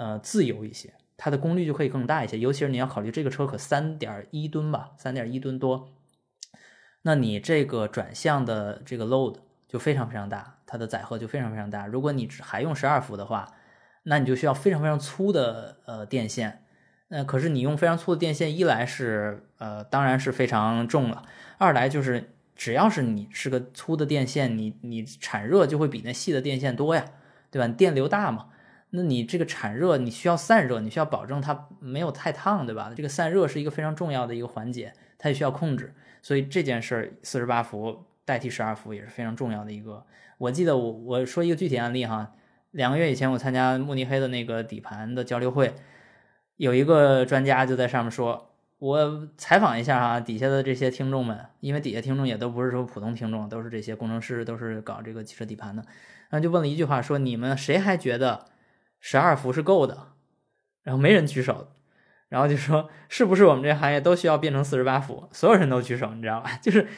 [0.00, 2.38] 呃，自由一些，它的功率就可以更大一些。
[2.38, 5.88] 尤其是你要考虑这个车可三点一吨吧，三点一吨多，
[7.02, 11.88] 那你这个转向的这个 load 就非常非常大，它的载荷就非常非常大。
[11.88, 13.52] 如果你还用十二伏的话，
[14.04, 16.62] 那你就需要非常非常粗的呃电线。
[17.08, 21.24] 那可是你用非常粗的电线，一来是呃当然是非常重了，
[21.58, 27.04] 二来就是只要是你是个粗的电线，你你产热就会比那细的电线多呀，
[27.50, 27.68] 对吧？
[27.68, 28.46] 电流大嘛。
[28.90, 32.90] 那你这个产热，你需要散热，你需要保证它没有太烫，对吧？
[32.96, 35.94] 这个散热是一个非常重要的一个环节，它也需要控制。
[36.22, 40.06] 所以这件事儿，四十八伏代替十二伏也是非常重要的一个。
[40.38, 42.32] 我记得我我说一个具体案例哈，
[42.70, 45.74] 两个月以前我参加慕尼黑的那个底盘的交流会，
[46.56, 48.47] 有一个专家就在上面说，
[48.78, 55.82] 我采访一下哈，底下的这些听众们，因为底下听众也都不是说普通听众，都是这些工程师，都是搞这个汽车底盘的，
[56.30, 58.46] 然后就问了一句话，说你们谁还觉得？
[59.00, 60.08] 十二伏是够的，
[60.82, 61.72] 然后没人举手，
[62.28, 65.28] 然后就说是不是我们这行业都需要变成四十八伏？
[65.32, 66.56] 所有人都举手，你知道吧？
[66.60, 66.88] 就是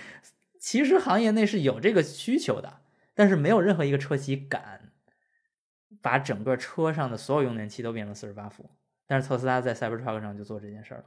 [0.58, 2.78] 其实行业内是有这个需求的，
[3.14, 4.92] 但是没有任何一个车企敢
[6.00, 8.70] 把整个车上的所有用电器都变成四十八伏。
[9.06, 11.04] 但是特斯拉在 Cybertruck 上就做这件事了。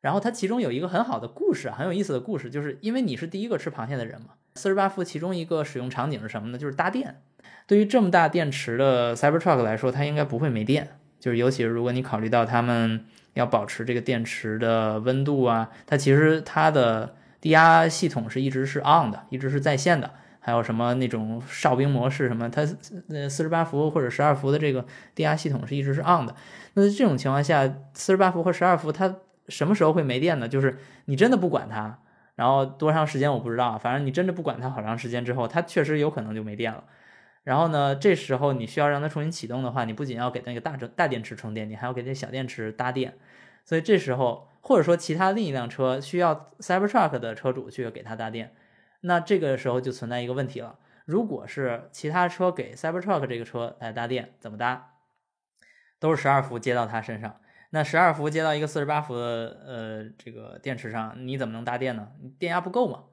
[0.00, 4.28] 然后它其中有一个很好的故事，很有意思的故事，就是因为你是第一个吃螃蟹的人嘛。
[4.54, 6.58] 四十八伏其中一个使用场景是什么呢？
[6.58, 7.22] 就是搭电。
[7.66, 10.88] 对于这么大电池的 Cybertruck 来说，它应该不会没电。
[11.20, 20.10] 就是尤其是如果你考虑到他们要保持这个电池的温度啊，它其实它的低压系统是一直是 on 的，一直是在线的。
[20.40, 22.62] 还有什么那种哨兵模式什么，它
[23.10, 26.34] 呃四十八伏或者十二伏的这个低压系统是一直是 on 的。
[26.74, 29.14] 那这种情况下，四十八伏或十二伏它
[29.50, 30.48] 什么时候会没电呢？
[30.48, 31.98] 就是你真的不管它，
[32.36, 36.84] 然后多长时间我不知道，反正你真的不管它好长时间之后，它确实有可能就没电了。
[37.42, 43.18] 然后呢，这时候你需要让它重新启动的话，你不仅要给那个大大电池充电，你还要给那小电池搭电。
[43.64, 48.54] 所以这时候，或者说其他另一辆车需要 Cybertruck 的车主去给它搭电，
[49.02, 50.78] 那这个时候就存在一个问题了。
[51.06, 54.94] 如果是其他车给 Cybertruck 这个车来搭电，怎么搭？
[55.98, 57.36] 都是十二伏接到它身上，
[57.70, 62.12] 那十二伏接到一个四十八伏的呃这个电池上，你怎么能搭电呢？
[62.20, 63.04] 你电压不够嘛。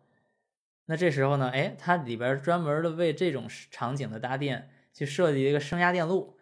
[0.86, 6.38] 那这时候呢，哎，它里边专门的为这种场景的搭电去设计一个升压电路，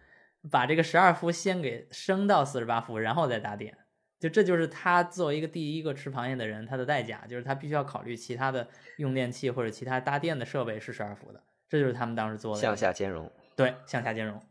[0.49, 3.77] 把这个十二伏先给升到四十八伏，然后再搭电。
[4.17, 13.29] 就这就是他作为一个第一个吃螃蟹的人，他的代价就是他必须要考虑其他的用电器或者其他搭电的设备是十二伏的，这就是他们当时做的向下兼容。
[13.57, 14.41] 对，向下兼容。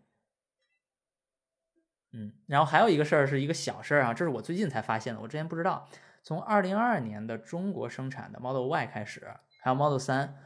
[2.15, 5.89] 嗯，然后还有一个事儿是一个小事儿啊，这是我最近才发现的，我之前不知道。
[6.23, 9.27] 从二零二二年的中国生产的 Model Y 开始，
[9.61, 10.37] 还有 Model 三，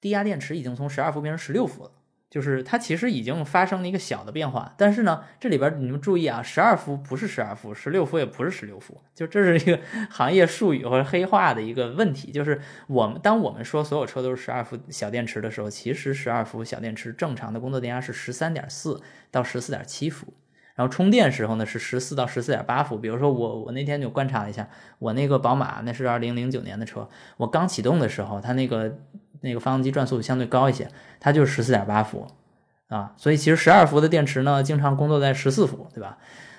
[0.00, 1.92] 低压电池已经从十二伏变成十六伏了。
[2.28, 12.30] 就是它其实已经发生了一个小的变化，但是呢，这里边你们注意啊，十二伏不是十二伏，十六伏也不是十六伏，就这是一个 行业术语或者黑话的一个问题。
[12.30, 20.32] 就是我们当我们说所有车都是十二伏小电池的时候，其实十二伏小电池正常的工作电压是十三点四到十四点七伏，
[20.80, 22.96] 然后充电时候呢是十四到十四点八伏。
[22.96, 24.66] 比如说我我那天就观察了一下，
[24.98, 28.96] 我那个宝马那是二零零九年的车，我刚启动的时候，它那个。
[29.42, 30.86] 那个发动机转速相对高一些，
[31.18, 32.26] 它就是十四点八伏
[32.88, 36.18] 啊，所以其实十二伏的电池呢，经常工作在十四伏，对吧？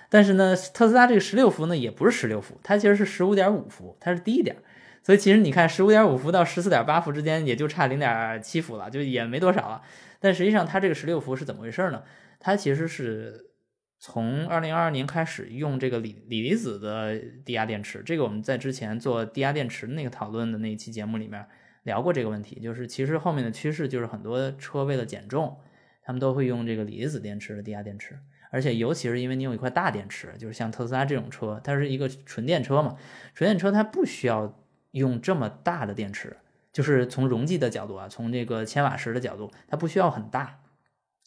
[0.10, 4.56] 但是呢，特斯拉这个十六伏呢，也不是十六伏，它其实是十五点五伏，它是低一点。
[5.04, 9.84] 所以其实你看，十五点五伏到十四点八伏之间，也就差零点七伏了，就也没多少了。
[10.20, 12.02] 但实际上，它这个十六伏是怎么回事呢？
[12.40, 13.46] 它其实是
[14.02, 21.48] 从二零二二年开始用这个锂锂离子的低压电池，这个我们在之前做低压电池那个讨论的那一期节目里面。
[21.84, 25.58] 聊过这个问题，就是其实后面的趋势就是很多车为了减重，
[26.04, 28.20] 他们都会用这个锂离子电池的低压电池，
[28.52, 32.98] 而且尤其是因为你有一块大电池，就是像特斯拉这种车，它是一个纯电车嘛，
[33.34, 36.38] 纯电车它不需要用这么大的电池，
[36.72, 40.60] 就是从容积的角度啊，从这个千瓦时的角度，它不需要很大，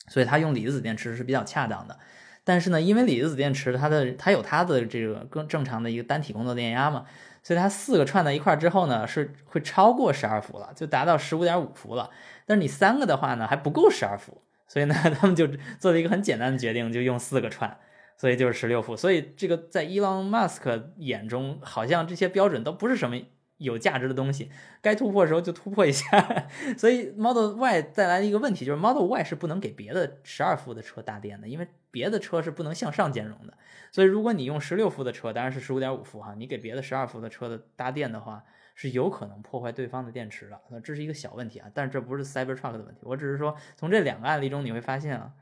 [0.06, 1.98] 所以它用锂离子电池是比较恰当的。
[2.44, 7.06] 但是呢，因为锂离子电池它的它有它的这个更正常的一个单体工作电压嘛。
[7.42, 12.08] 所以它四个串在一块儿之后呢，是会超过十二伏了，就达到十五点五伏了。
[12.46, 15.46] 但是你三个的话呢，还不够十二伏，所以呢， 他们就
[15.78, 17.76] 做了一个很简单的决定，就用四个串，
[18.16, 18.96] 所以就是十六伏。
[18.96, 23.16] 所以这个在伊隆马斯克眼中，好像这些标准都不是什么。
[23.58, 24.50] 有价值的东西，
[24.82, 26.04] 该突破的时候就突破一下。
[26.76, 33.56] 所以 Model Y 带来的一个问题就是 Model Y 是不能给别的十二伏的车搭电的，因为别的车是不能向上兼容的。
[33.92, 40.60] 所以如果你用十六伏的车，当然是十五点五伏哈，你给别的十二伏的车的搭电的话，是有可能破坏对方的电池的。
[40.70, 43.02] 那这是一个小问题啊，但是这不是 Cybertruck 的问题。
[43.02, 45.32] 我只是说从这两个案例中你会发现啊，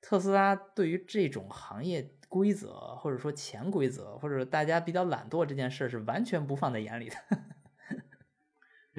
[0.00, 2.10] 特斯拉对于这种行业。
[2.30, 7.16] 规则或者说潜规则，或者大家比较懒惰这件事是完全不放在眼里的。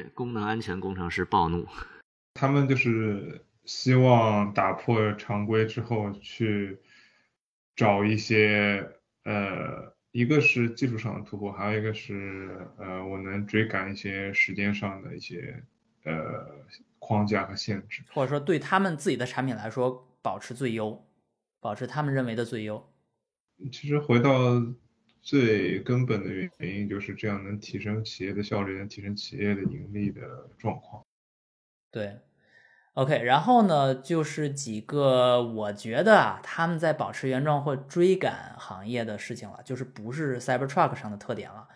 [0.15, 1.68] 功能安全工程师暴怒，
[2.34, 6.79] 他们就是希望打破常规之后去
[7.75, 8.84] 找一些
[9.25, 15.63] 呃，一个是技术上的突破，还有一个是呃，我能追赶一些时间上的一些
[16.03, 16.65] 呃
[16.97, 21.05] 框架和限制，或者说对他们自己的产品来说保持最优，
[21.60, 22.91] 保持他们认为的最优。
[23.71, 24.65] 其实回到
[25.21, 31.05] 最根本的原因，就是这样能提升企业的效率，能提升企业的盈利的状况。
[31.91, 32.17] 对
[33.00, 41.70] ，OK，然后呢，就是几个我觉得啊，他们在保持原状或追赶行业的事情了，就是不是 Cybertruck 上的特点了。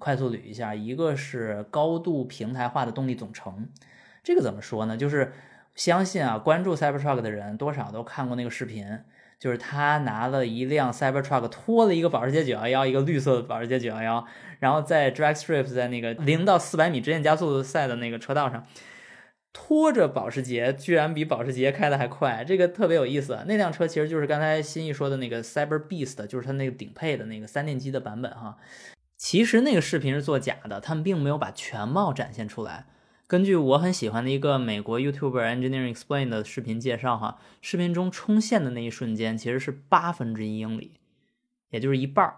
[0.00, 3.68] 快速捋一下，一个是高度平台化的动力总成，
[4.24, 4.96] 这个怎么说呢？
[4.96, 5.32] 就是
[5.76, 8.98] 相信啊，关注 Cybertruck 的人多少都看过那个视频。
[9.38, 14.24] 就是他拿了一辆 Cybertruck，拖了一个保时捷911，一个绿色的保时捷911，
[14.58, 18.66] 然后在 Drag Strip，在那个零到四百米直线加速赛的那个车道上，
[19.60, 23.40] 拖着保时捷，居然比保时捷开的还快，这个特别有意思。
[23.48, 28.56] 那辆车其实就是刚才新一说的那个 Cyber Beast，就是它那个顶配的那个三电机的版本哈。
[29.16, 32.86] 其实那个视频是作假的，他们并没有把全貌展现出来。
[33.26, 40.92] 根据我很喜欢的一个美国 YouTuber Engineering Explain 的视频介绍，哈，视频中冲线的那一瞬间其实是八分之一英里，
[41.70, 42.36] 也就是一半儿。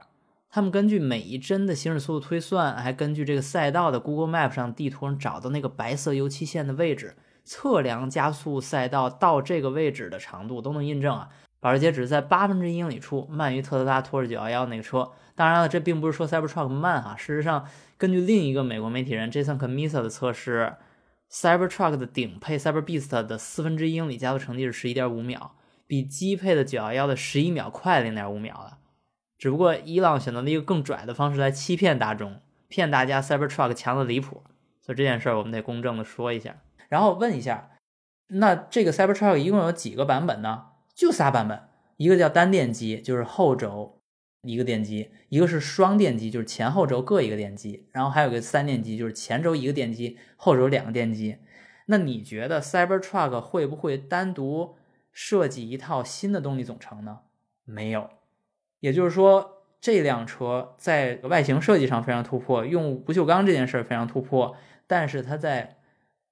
[0.53, 11.29] 他们根据每一帧的行驶速度推算，还根据这个赛道的 Google Map 上地图上找到那个白色油漆线的位置，测量加速赛道到这个位置的长度，都能印证啊。
[11.61, 15.13] 保时捷只是在八分之一英里处慢于特斯拉拖着911那个车。
[15.37, 17.15] 当然了，这并不是说 Cybertruck 慢哈。
[17.17, 17.65] 事实上，
[17.97, 20.75] 根据另一个美国媒体人 Jason Camisa 的测试
[21.31, 25.53] ，Cybertruck 的顶配 CyberBeast 的四分之一英里加速成绩是十一点五秒，
[25.87, 28.79] 比基配的911的十一秒快零点五秒了。
[29.41, 34.43] 只不过伊朗选择了一个更拽的方式来欺骗大众，骗大家 Cybertruck 强的离谱。
[34.83, 36.59] 所以这件事儿我们得公正的说一下，
[36.91, 37.71] 然后问一下，
[38.27, 40.67] 那这个 Cybertruck 一共有几个版本呢？
[40.95, 41.59] 就仨版本，
[41.97, 44.03] 一个叫单电机，就是后轴
[44.43, 51.39] 一个电机；一个是双电机，就是前后轴各一个电机；然后还有个三电机，就是前轴一个电机，后轴两个电机。
[51.87, 54.77] 那你觉得 Cybertruck 会不会单独
[55.11, 57.21] 设计一套新的动力总成呢？
[57.65, 58.11] 没有。
[58.81, 64.57] 也就是说，这辆车在外形设计上非常突破，用不锈钢这件事儿非常突破，
[64.87, 65.77] 但是它在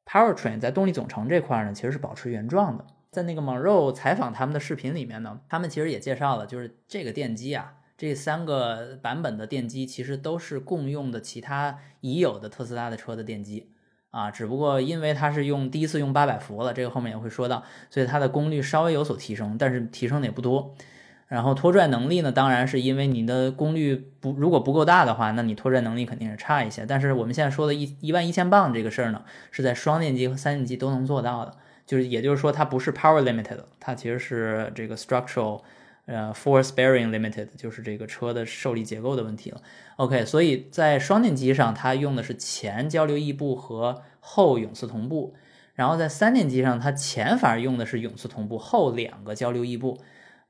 [0.05, 2.85] powertrain 在动力总成这块呢，其实是保持原状的。
[3.11, 13.71] 在那个 Monroe 采访他们的视频里面呢，他们其实也介绍了，就是这个电机啊，这三个版本的电机其实都是共用的其他已有的特斯拉的车的电机
[14.11, 20.75] 啊，只不过因为它是用第一次用八百伏了，这个后面也会说到，所以它的功率稍微有所提升，但是提升的也不多。
[21.29, 26.87] 然后拖拽能力呢，当然是因为你的功率不如果不够大的话，那你拖拽能力肯定是差一些。
[26.87, 31.55] 但是我们现在说的一一万一千磅这个事儿呢，是在双电机和三电机都能做到的。
[31.85, 35.63] 就是，也就是说，它不是 power limited，它其实是这个 structural，
[36.07, 39.61] 呃，force bearing limited，就是这个车的受力结构的问题了。
[39.97, 45.35] OK，所以在双电机上，它用的是前交流异步和后永磁同步；
[45.75, 49.99] 然后在三电机上，它前反而用的是永磁同步，后两个交流异步。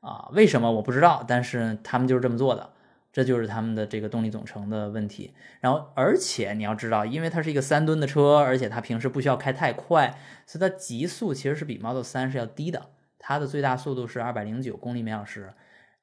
[0.00, 1.24] 啊，为什么我不知道？
[1.26, 2.70] 但是他们就是这么做的。
[3.10, 15.52] 这就是他们的这个动力总成的问题，然后而且你要知道，因为它是一个三吨的车，而且它平时不需要开太快，所以它极速其实是比 Model 3是要低的，它的最大速度是二百零九公里每小时。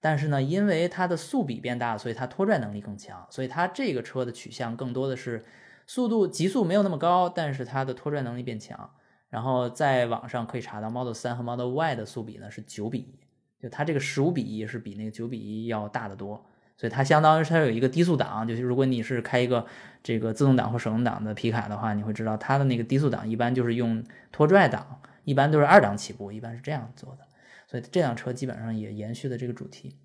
[0.02, 5.46] 但是呢，因为它的速比变大，所以它拖拽能力更强，所以它这个车的取向更多的是
[5.86, 8.90] 速度极速没有那么高，但是它的拖拽能力变强。
[9.30, 13.20] 然后在网上可以查到 Model 3和 Model Y 的速比呢是九比一，
[13.62, 16.46] 就它这个十五比一是比那个九比一要大得多。
[16.78, 19.66] 所以它相当于它有一个低速档，就是如果你是开一个
[20.04, 24.04] 这个自动挡或手动挡的皮卡的话，你会知道它的那个低速档一般就是用
[24.34, 27.20] 拖拽档，一般都是二档起步，一般是这样做的。
[27.68, 29.96] 所以这辆车基本上也延续了这个主题。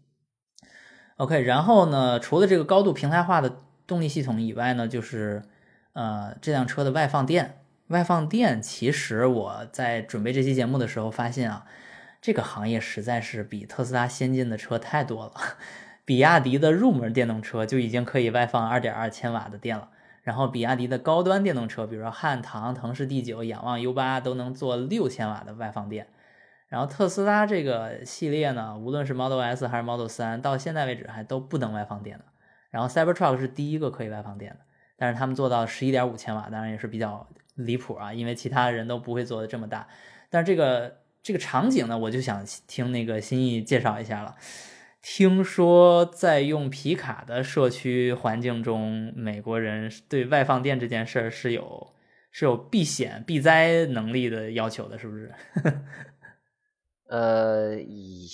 [1.17, 5.43] OK，然后呢，除了这个高度平台化的动力系统以外呢，就是
[5.93, 7.57] 呃这辆车的外放电。
[7.89, 11.67] 外放电其实我在准备这期节目的时候发现啊，
[12.21, 15.33] 这个行业实在是比特斯拉先进的车太多了。
[16.05, 19.91] 比亚迪的入门电动车就已经可以外放二点二千瓦的电了，
[20.23, 26.09] 然后比亚迪的高端电动车，比如说汉唐、腾势 D 九、仰望 U 八都能做六千瓦的外放电。
[26.69, 32.25] 然后特斯拉这个系列呢，无论是 Model S 还是 Model 三，到现在为止还都不能外放电的。
[32.71, 34.59] 然后 Cybertruck 是第一个可以外放电的，
[34.97, 39.89] 但是他们做到十一点五千瓦，当然也是比较离谱啊，因为其他人都不会做的这么大。
[40.29, 44.37] 但是这个这个场景呢，我就想听那个新意介绍一下了。
[45.03, 51.95] 听说在用皮卡的社区环境中，美国人对外放电这件事儿是有
[52.31, 55.33] 是有避险避灾能力的要求的，是不是？
[57.09, 58.29] 呃，也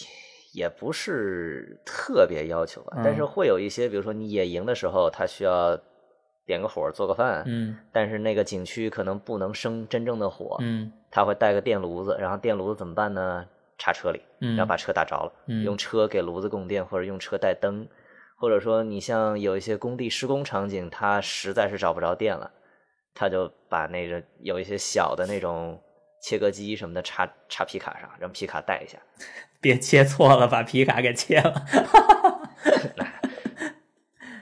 [0.53, 5.81] 也不是特别要求吧，但是会有一些，比如说你野营的时候，他需要
[6.45, 13.47] 点个火做个饭，嗯，但是那个景区可能不能生真正的火，嗯，他会带个电炉子，然后电炉子怎么办呢？
[13.79, 15.33] 插车里，然后把车打着了，
[15.65, 17.89] 用车给炉子供电，或者用车带灯，
[18.37, 22.51] 或者说你像有一些工地施工场景，他实在是找不着电了，
[23.15, 25.81] 他就把那个有一些小的那种
[26.21, 28.99] 切割机什么的插插皮卡上，让皮卡带一下。
[29.59, 31.65] 别切错了，把皮卡给切了。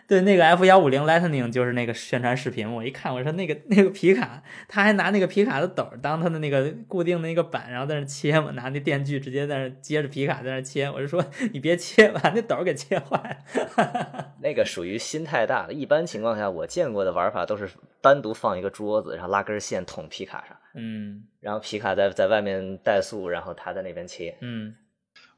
[0.07, 10.91] 对，那个 F 幺五零 Lightning 就是那个宣传视频，我一看，我说那个那个皮卡，他还拿那个皮卡的斗当他的那个固定的那个板，然后在那切嘛，拿那电锯直接在那接着皮卡在那切。
[10.91, 14.35] 我就说你别切，把那斗给切坏了。
[14.43, 15.73] 那个属于心太大了。
[15.73, 17.71] 一般情况下，我见过的玩法都是
[18.03, 24.37] 单独放一个桌子，然后拉根线捅皮卡上，嗯，然后皮卡在在外面怠速，然后他在那边切。
[24.43, 24.75] 嗯，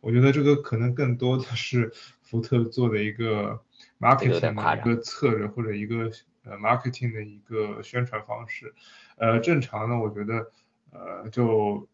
[0.01, 3.61] 我觉得这个可能更多的是福特做的一个。
[4.01, 6.11] Marketing 的一个策略或者一个
[6.45, 8.75] 呃 marketing 的一个宣传方式，
[9.17, 10.51] 呃，正常的我觉得，
[10.93, 11.89] 呃，就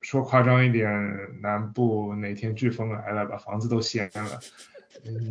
[0.00, 0.88] 说夸张一点，
[1.40, 4.40] 南部哪天飓风来了，把房子都掀了，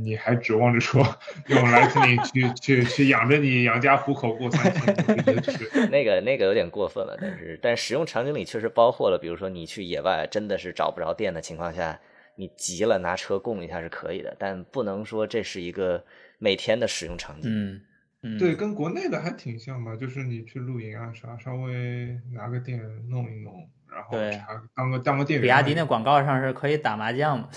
[0.03, 1.01] 你还指望着说
[1.47, 4.95] 用 Lightning 去去去养着你养家糊口过三天？
[5.89, 11.99] 那个那个有点过分了，但是但使用场景里确实包括了，比如说你去野外真的是找不着电的情况下，
[12.37, 16.05] 你急了拿车供一下是可以的，但不能说这是一个
[16.39, 17.51] 每天的使用场景。
[17.51, 17.81] 嗯
[18.23, 22.79] 嗯，对，跟国内的还挺像吧，就是你去露营啊啥，稍微拿个电
[23.09, 23.69] 弄一弄。
[23.89, 24.41] 然后对，
[24.75, 25.41] 当个当个店员。
[25.41, 27.49] 比亚迪那广告上是可以打麻将嘛？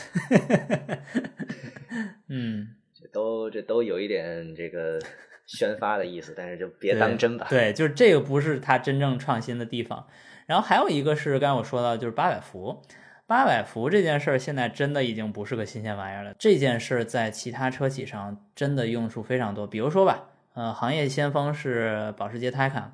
[2.29, 4.99] 嗯，这都这都有一点这个
[5.47, 7.47] 宣发的意思，但是就别当真吧。
[7.51, 10.07] 对，就是这个不是它真正创新的地方。
[10.47, 12.83] 然后还有一个是刚才我说到，就是八百伏，
[13.31, 16.35] 八百伏这件事儿现在真的已经不是个新鲜玩意儿了。
[16.37, 19.69] 这件事儿在其他车企上真的用处非常多。
[19.69, 20.25] 比如说吧，
[20.55, 22.91] 呃，行业先锋是保时捷 Taycan，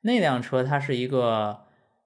[0.00, 1.64] 那辆车它是一个。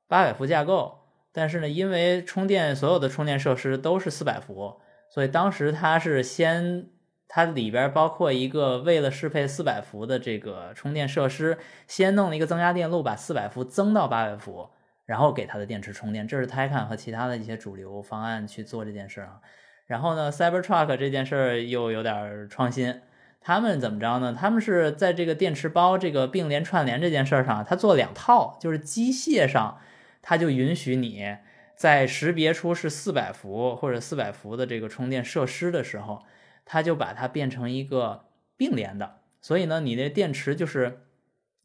[0.08, 0.98] 八百伏架构，
[1.32, 6.88] 但是呢，因为充电所有的充电设施都是四百伏，所以当时它是先，
[7.28, 11.56] 它里边包括一个为了适配四百伏的这个充电设施，
[11.88, 14.68] 先弄了一个增压电路，把四百伏增到八百伏，
[15.06, 16.26] 然后给它的电池充电。
[16.26, 19.40] 这是 Taycan 和其他的一些主流方案去做这件事啊。
[19.86, 23.00] 然后呢，Cybertruck 这件事又有点创新，
[23.40, 24.36] 他们怎么着呢？
[24.38, 29.78] 他们是在这个电池包这个并联串联这件事上，它做两套，就是机械上。
[30.24, 31.36] 它就允许你
[31.74, 36.22] 在识别出是四百伏或者四百伏的这个充电设施的时候，
[36.64, 38.26] 它就把它变成一个
[38.56, 39.16] 并联的。
[39.40, 41.00] 所以呢，你的电池就是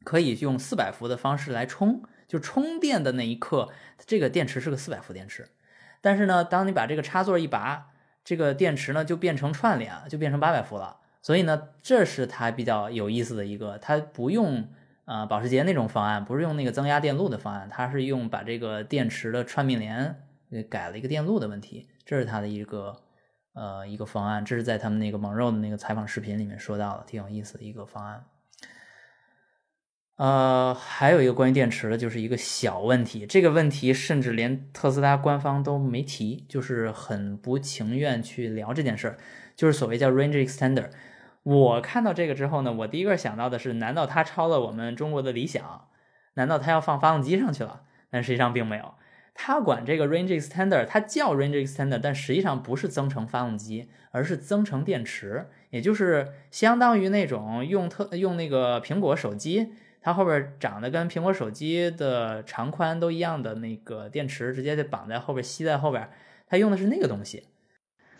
[0.03, 3.69] 可以用四百伏的方式来充，就充电的那一刻，
[4.05, 5.47] 这个电池是个四百伏电池。
[6.01, 7.91] 但是呢，当你把这个插座一拔，
[8.23, 10.97] 这个电池呢就变成串联，就变成八百伏了。
[11.21, 14.67] 所以呢，这是它比较有意思的一个，它不用。
[15.07, 20.21] 啊，保时捷那种方案不是用那个增压电路的方案，它是用把这个电池的串并联
[20.51, 22.93] 给改了一个电路的问题，这是它的一个
[23.53, 28.25] 呃一个方案，这是在他们那个蒙肉的那个采访视频里面说到的，挺有意思的一个方案。
[30.17, 39.17] 呃，还有一个关于电池的，就是一个小问题，这个问题甚至连特斯拉官方都没提，就是很不情愿去聊这件事儿，
[39.55, 40.89] 就是所谓叫 range extender。
[41.43, 45.87] 我看到这个之后呢，我第一个想到的是，难道它抄了我们中国的理想？
[46.33, 47.83] 难道它要放发动机上去了？
[48.09, 48.95] 但实际上并没有。
[49.35, 59.73] 它管这个 range extender，它叫 range extender，但实际上不是增程发动机，而是增程电池，也就是相当于那种用特用那个苹果手机，
[60.07, 66.09] 它后边长得跟苹果手机的长宽都一样的那个电池，直接就绑在后边吸在后边，
[66.47, 67.43] 它用的是那个东西。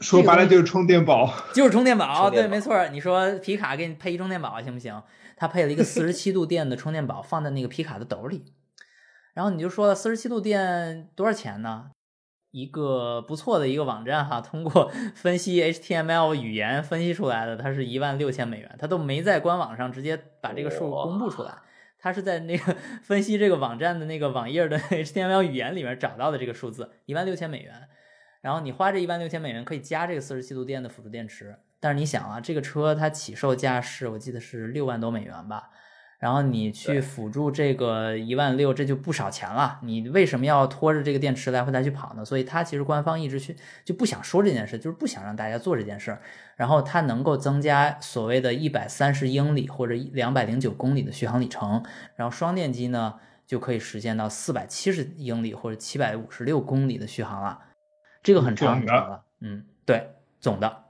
[0.02, 2.86] 说白了就是充电宝， 就是充电宝，对，没错。
[2.90, 5.02] 你说皮卡给你配一充电宝行不行？
[5.38, 8.44] 它配了一个四十七度电的充电宝，放在那个皮卡的斗里。
[9.34, 11.92] 然后你就说四十七度电多少钱呢？
[12.52, 18.76] 一个不错的一个网站哈，通过分析 HTML 语言分析出来的，它是一万六千美元。
[18.78, 21.54] 它都没在官网上直接把这个数公布出来，
[22.00, 27.88] 他是在那个分析这个网站的那个网页的 HTML 语言里面找到的这个数字，一万六千美元。
[28.42, 35.72] 然后你花这一万六千美元可以加这个四十七度电的辅助电池，但是你想啊，这个车它起售价是我记得是六万多美元吧，
[36.20, 39.80] 然后你去辅助这个一万六，这就不少钱了。
[39.84, 42.26] 你为什么要拖着这个电池来回来去跑呢？
[42.26, 43.56] 所以它其实官方一直去
[43.86, 46.18] 就不想说这件事，就是不想让大家做这件事。
[46.56, 51.84] 然后它能够增加所谓的一百三十英里或者两百零九公里的续航里程，
[52.16, 57.60] 然后双电机呢就可以实现到四百七十英里或者七百五十六公里的续航了。
[58.24, 60.86] 这个很长很长了，嗯，对，总的，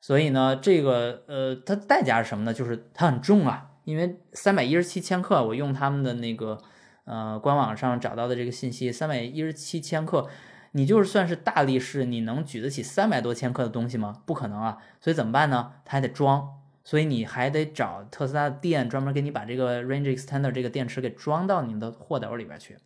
[0.00, 2.54] 所以呢，这个呃，它代价是什么呢？
[2.54, 6.58] 就是它很重啊，因为三百一十七千克，我用他们的那个
[7.04, 10.28] 呃官网上找到的这个信息，三百一十七千克，
[10.72, 14.22] 你就是算是大力士，你能举得起三百多千克的东西吗？
[14.24, 15.72] 不可能啊，所以怎么办呢？
[15.84, 16.48] 他还得装，
[16.84, 22.78] 所以你还得找特斯拉的店专门给你把这个 range extender 这个电池给装到你的货斗里边去。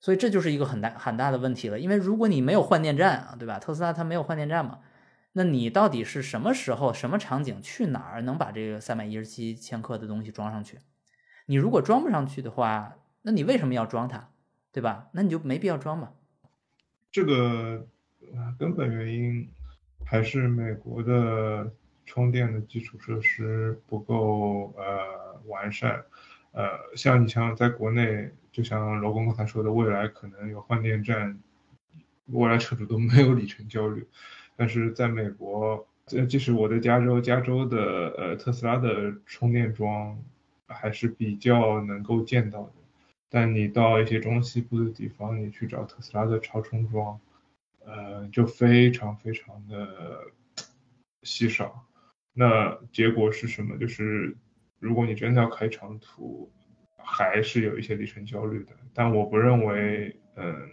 [0.00, 3.58] 所以这就是一个很大很大的问题了，因为如果你没有换电站啊，对吧？
[3.58, 4.78] 特斯拉它没有换电站嘛，
[5.38, 10.78] 那你到底是什么时候、什么场景去哪儿能把这个三百一十七千克的东西装上去？
[11.46, 14.30] 你如果装不上去的话，那你为什么要装它，
[14.72, 15.08] 对吧？
[15.12, 16.10] 那你就没必要装嘛。
[17.12, 17.86] 这个
[18.58, 19.48] 根本原因
[20.04, 21.72] 还是美国的
[22.04, 26.04] 充电的基础设施不够呃完善，
[26.50, 28.30] 呃，像你像在国内。
[28.50, 31.38] 就像老公刚才说的，未来可能有换电站，
[32.26, 34.04] 未来车主都没有里程焦虑。
[34.58, 40.20] 但是在美国，呃，即使我在加州，加州的呃特斯拉的充电桩
[40.66, 42.72] 还是比较能够见到的。
[43.30, 47.20] 但你到一些中西部的地方，你去找特斯拉的超充桩，
[47.84, 50.24] 呃，就非常非常的
[51.22, 51.86] 稀少。
[52.32, 53.78] 那结果是什么？
[53.78, 54.36] 就是
[54.80, 56.50] 如果你真的要开长途，
[56.96, 58.72] 还是有一些里程焦虑的。
[58.92, 60.68] 但我不认为，嗯，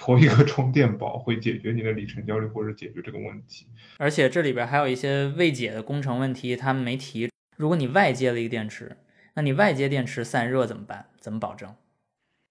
[0.00, 3.66] 拖一个充电宝会解决你的里程焦虑或者解决这个问题。
[3.98, 7.30] 而且这里边还有一些未解的工程问题，他们没提。
[7.58, 8.96] 如果你外接了一个电池，
[9.34, 11.10] 那你外接电池散热怎么办？
[11.20, 11.76] 怎么保证？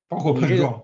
[0.08, 0.84] 包括碰撞。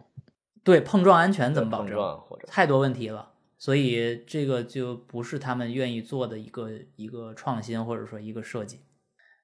[0.64, 2.20] 对碰撞安全怎么保证？
[2.48, 3.34] 太多问题了。
[3.60, 8.80] 所以这个就不是他们愿意做的一个一个创新，或者说一个设计。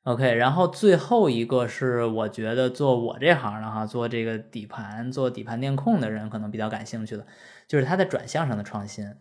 [0.03, 7.25] OK，然后最后一个是我觉得做我这行的哈，做这个底盘、做底盘电控的人可能比较感兴趣的，
[7.67, 9.13] 就是它在转向上的创新。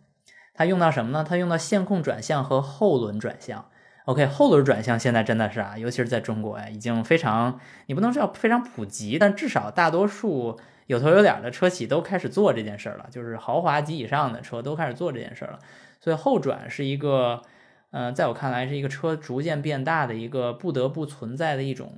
[0.53, 1.23] 它用到什么呢？
[1.27, 3.65] 它用到线控转向和后轮转向。
[4.05, 10.59] OK，后轮转向现在真的是啊，尤其是在中国呀，已经非常，你不能说非常普及，但至少大多数。
[10.87, 15.57] 有头有脸的车企都开始做这件事了，就是豪华级以上的车都开始做这件事了。
[16.01, 17.43] 所以后转是一个，
[17.91, 21.93] 呃，在我看来是一个车逐渐变大的一个不得不存在的一种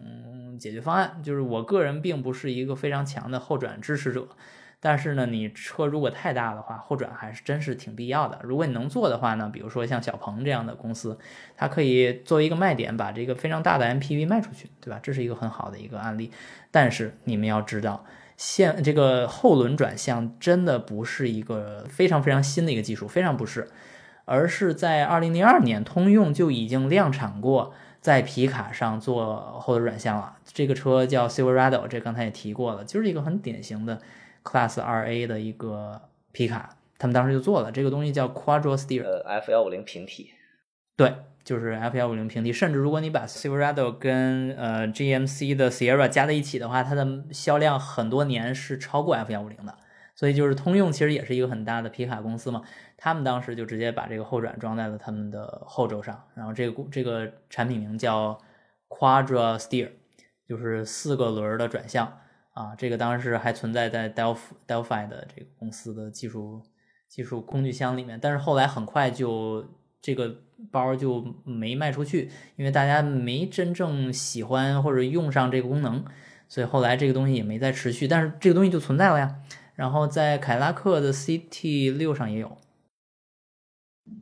[0.60, 1.22] 解决方案。
[1.24, 4.28] 就是我个人并不是一个非常强的后转支持者，
[4.80, 8.40] 但是呢，你车如果太大的话，后转还是真是挺必要的。
[8.44, 11.18] 如果你能做的话呢，比如说像小鹏这样的公司，
[11.56, 15.00] 它可以作为一个卖点，把这个非常大的 MPV 卖出去，对吧？
[15.02, 16.32] 这是一个很好的一个案例。
[16.72, 18.04] 但是你们要知道。
[18.36, 23.70] 现这个后轮转向真的不是一个非常非常新的一个技术，非常不是，
[24.26, 30.38] 而是在二零零二年，通用就已经量产过在皮卡上做后轮转向了。
[30.46, 34.02] 这个车叫 Silverado，这刚才也提过了，就是一个很典型的
[34.44, 36.02] Class 二 A 的一个
[36.32, 40.32] 皮卡，他们当时就做了这个东西叫 Quadro Steer，呃，F 幺五零平替，
[40.96, 41.14] 对。
[41.44, 49.76] 就是 F 幺五零平替，甚至如果你把 Silverado 跟呃 GMC 的 Sierra 加在一起的话，它的销量很多年是超过 F 幺五零的。
[50.16, 52.62] 所以就是通用其实也是一个很大的皮卡公司嘛，
[53.04, 58.40] 他们当时就直接把这个后转装在了他们的后轴上，然后这个这个产品名叫
[58.88, 59.90] Quadra Steer，
[60.48, 62.20] 就是四个轮的转向
[62.54, 62.74] 啊。
[62.78, 66.62] 这个当时还存在在 Delphi Delphi 的这个公司的技术
[67.10, 69.68] 技术工具箱里面，但是后来很快就
[70.02, 70.38] 这个。
[70.72, 76.06] 包就没卖出去，因为大家没真正喜欢或者用上这个功能，
[76.48, 78.08] 所以后来这个东西也没再持续。
[78.08, 79.42] 但是这个东西就存在了呀。
[79.76, 82.58] 然后在凯拉克的 CT 六上也有。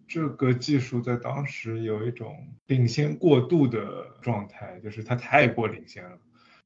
[0.07, 6.17] 这个技术在当时有一种领先过度的状态，就是它太过领先了。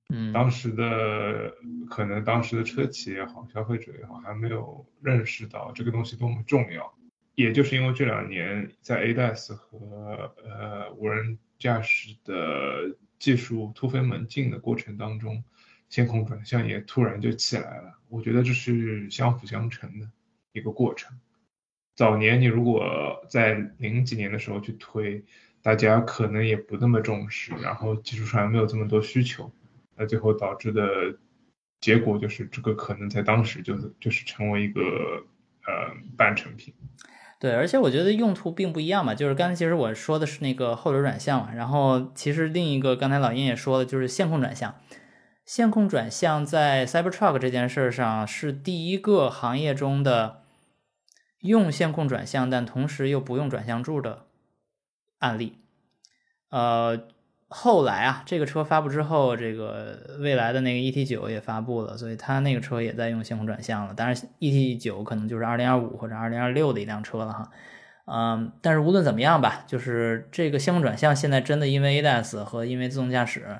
[0.10, 1.56] 嗯，当时的
[1.90, 6.94] 可能当时的车企也好，消费者也好，还没有认识到这个东西多么重要。
[7.36, 15.44] 也就是因为这两年在 ADAS 和呃无人驾驶的技术突飞猛进的过程当中，
[15.90, 18.00] 线控转向也突然就起来了。
[18.08, 20.10] 我觉得这是相辅相成的
[20.54, 21.20] 一个过程。
[21.96, 22.84] 早年你如果
[23.30, 25.24] 在零几年的时候去推，
[25.62, 29.50] 大家可能也不那么重视，然后技术上也没有这么多需求，
[29.96, 30.84] 那最后导致的
[31.80, 36.74] 结果就是这个可能在当时就是就是成为一个呃半成品。
[37.40, 44.76] 对，而且我觉得用途并不一样嘛，就是刚才其实我说的是那个后轮转向嘛，然后其实另一个刚才老鹰也说了，就是线控转向。
[45.46, 50.45] 线控转向在 Cybertruck 这件事上是第一个行业中的
[51.46, 54.26] 用线控转向，但同时又不用转向柱的
[55.20, 55.60] 案例，
[56.50, 57.08] 呃。
[57.48, 63.94] 后来啊，这个车发布之后，这个未来的那个 ET 九也发布了，所以它那个车也在用线控转向了。
[63.94, 67.52] 当然，ET 九可能就是二零二五或者二零二六的一辆车了哈。
[68.06, 73.60] 嗯，但是无论怎么样吧，就是这个线控转向现在真的因为 ADAS 和因为自动驾驶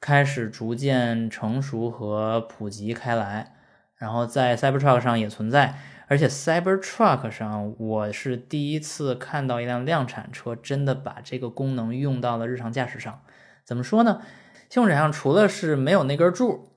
[0.00, 3.54] 开始逐渐成熟和普及开来，
[3.96, 5.76] 然后在 Cybertruck 上也存在。
[6.06, 13.22] 而且 Cybertruck 上，我是第一次看到一辆量产车真的把这个功能用到了日常驾驶上。
[13.64, 14.20] 怎么说呢？
[14.68, 16.68] 线控转向除了是没有那根柱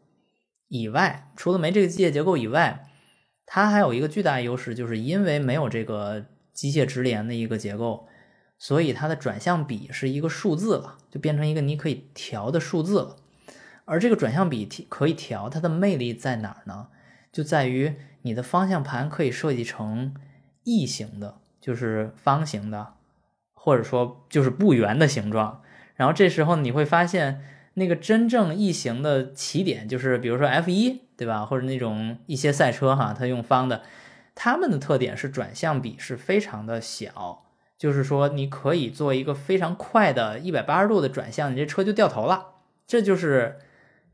[0.70, 2.88] 以外，除了没这个机械结构以外，
[3.46, 8.08] 它还有一个巨大优势，就是因为没有这个机械直连的一个结构，
[8.58, 13.18] 所以它的转向比是一个数字了，就变成一个你可以调的数字了。
[13.84, 16.88] 而这个转向比可以调，它的魅力在哪儿呢？
[17.34, 17.98] 就在于。
[18.28, 20.14] 你的方向盘可以设计成
[20.66, 22.96] 异形的，就是方形的，
[23.54, 25.62] 或者说就是不圆的形状。
[25.96, 27.42] 然后这时候你会发现，
[27.76, 31.46] 那个真正异形的起点，就是比如说 F 一，对吧？
[31.46, 33.84] 或者那种一些赛车哈，它用方的，
[34.36, 37.46] 它们的特点是转向比是非常的小，
[37.78, 42.48] 就是说你可以做一个非常快的一百八十度的转向，你这车就掉头了。
[42.86, 43.60] 这就是。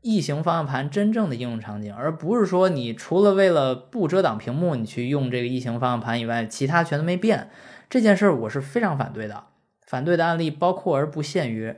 [0.04, 7.48] 异形方向盘真正的应用场景，而不是说你除了为了不遮挡屏幕，你去用这个异形方向盘以外，其他全都没变。
[7.88, 9.44] 这件事儿我是非常反对的。
[9.86, 11.74] 反对的案例包括而不限于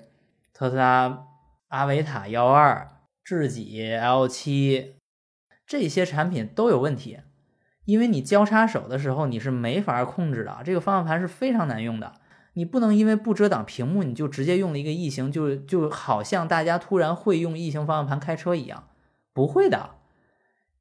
[0.52, 1.24] 特斯拉
[1.68, 2.88] 阿维塔幺二、
[3.22, 4.96] 智己 L 七
[5.64, 7.20] 这些产品都有问题，
[7.84, 12.14] 因为你交叉手的时候你是没法控制的，这个方向盘是非常难用的。
[12.56, 18.88] 你不能因为不遮挡屏幕，你就直接用了一个异形，就就好像大家突然会用异形方向盘开车一样，
[19.34, 19.90] 不会的。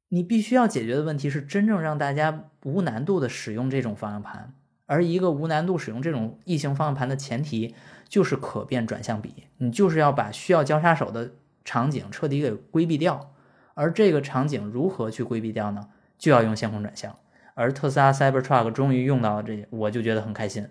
[0.08, 4.54] 你必须要解决的问题是真正让大家无难度的使用这种方向盘，
[4.86, 7.74] 而一个无难度使用这种异形方向盘的前提
[8.08, 13.34] 就是可变转向比，你就是要把需要交叉手的场景彻底给规避掉。
[13.74, 15.88] 而这个场景如何去规避掉呢？
[16.16, 17.14] 就要用线控转向。
[17.52, 20.66] 而特斯拉 Cybertruck 终于用到了这，我就觉得很开心。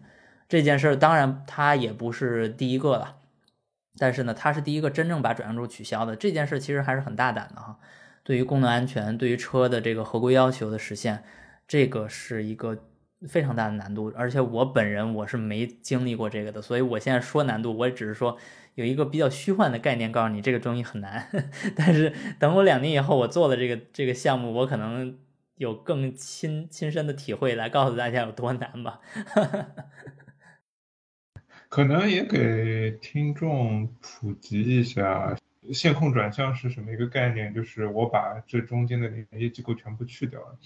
[0.48, 3.18] 这件事当然它也不是第一个了，
[3.98, 6.16] 但是呢，它是第一个真正把转向柱取消的。
[6.16, 7.80] 这件事其实还是很大胆的哈。
[8.24, 11.24] 对于功能安全，对于车的这个合规要求的实现，
[11.68, 12.78] 这个是一个
[13.28, 14.12] 非常大的难度。
[14.16, 18.38] 而且我本人我是没经历过这个的，所以我现在说难度，我只是说
[18.74, 21.30] 有一个比较虚幻的概念，告诉你这个东西很难。
[21.78, 25.16] 但是等我两年以后，我做了这个这个项目，我可能
[25.58, 29.00] 有更亲亲身的体会来告诉大家有多难吧。
[31.76, 35.36] 可能也给听众普及一下，
[35.74, 37.54] 线控转向是什么一个概念？
[37.54, 40.58] 就是我把这中间的连接机构全部去掉了，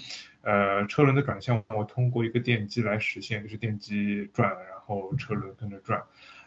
[0.44, 6.00] 呃，车轮的转向我通过一个电机来实现，就是电机转，然后车轮跟着转。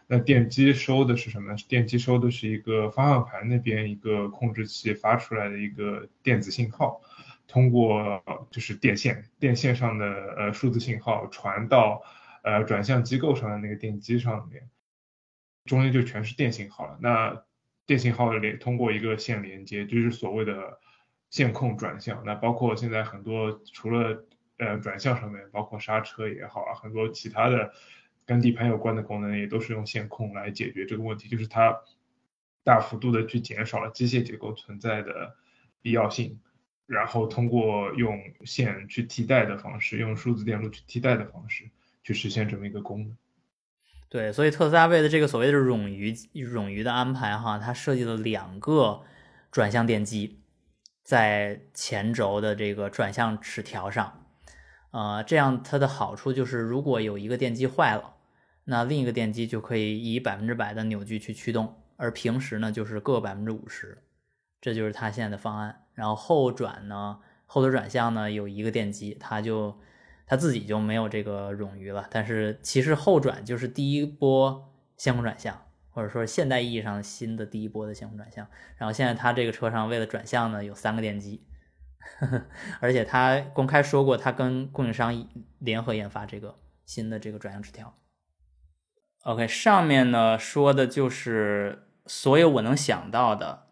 [0.06, 1.56] 那电机收的是什么？
[1.66, 7.00] 电机收的是一个方向盘那边一个控制器发出来的一个电子信号，
[7.48, 10.06] 通过就是电线，电线上的
[10.36, 12.04] 呃数字信号传到。
[12.42, 14.68] 呃，转向机构上的那个电机上面，
[15.64, 16.98] 中间就全是电信号了。
[17.00, 17.44] 那
[17.86, 20.80] 电信号连通过一个线连接，就是所谓的
[21.30, 22.24] 线控转向。
[22.24, 24.24] 那包括现在很多除了
[24.58, 27.72] 呃转向上面，包括刹车也好啊，很多其他的
[28.26, 31.80] 跟底盘有关的功能也都是用线控来解决这个问题，就是它
[32.64, 35.36] 大幅度的去减少了机械结构存在的
[35.80, 36.40] 必要性，
[36.86, 41.70] 然后通过用线去替代的方式，用数字电路去替代的方式。
[42.04, 43.16] 去实现这么一个功能，
[44.08, 49.02] 对，所以特斯拉为了这个所谓的冗余冗余的安排哈，它设计了两个
[49.52, 50.42] 转向电机
[51.04, 54.26] 在前轴的这个转向齿条上，
[54.90, 58.16] 呃，这样它的好处就是如果有一个电机坏了，
[58.64, 64.02] 那另一个电机就可以以百分之百的扭矩去驱动，而平时呢就是各百分之五十，
[64.60, 65.84] 这就是它现在的方案。
[65.94, 69.78] 然后后转呢，后轮转向呢有一个电机，它就。
[70.32, 78.48] 他自己就没有这个冗余了，但是其实后转就是第一波线控转向，或者说现代意义上新的第一波的线控转向。
[78.78, 81.44] 然后现在他这个车上为了转向呢，有三个电机，
[82.18, 82.46] 呵 呵
[82.80, 85.28] 而且他公开说过，他跟供应商
[85.58, 86.56] 联合研发这个
[86.86, 87.94] 新的这个转向齿条。
[89.24, 93.64] OK，上面呢说的就是所有我能想到的，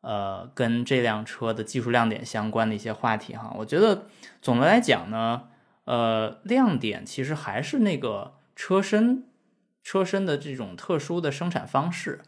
[0.00, 3.54] 呃，跟这辆车的技术亮点相关的一些话题哈。
[3.58, 4.06] 我觉得
[4.42, 5.50] 总的来讲呢。
[5.88, 9.24] 呃，亮点其实还是那个车身，
[9.82, 12.20] 车身的这种特殊的生产方式，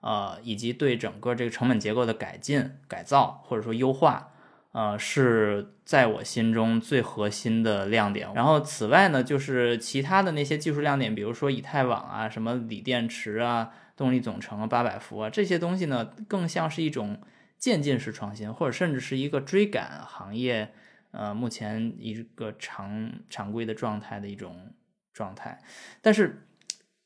[0.00, 4.32] 呃，以及对整个这个成本结构的改进、改造或者说优化，
[4.72, 8.32] 呃，是在我心中最核心的亮点。
[8.32, 17.20] 然后此外呢，就是其他的那些技术亮点，比如说以太网啊、什么锂电池啊、动力总成啊、八百伏啊这些东西呢，更像是一种
[17.58, 20.72] 渐进式创新，或者甚至是一个追赶行业。
[21.12, 24.72] 呃，目前一个常常规的状态的一种
[25.12, 25.60] 状态，
[26.00, 26.46] 但是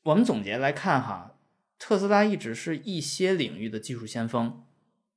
[0.03, 1.35] 我们总结来看哈，
[1.77, 4.63] 特斯拉一直是一些领域的技术先锋，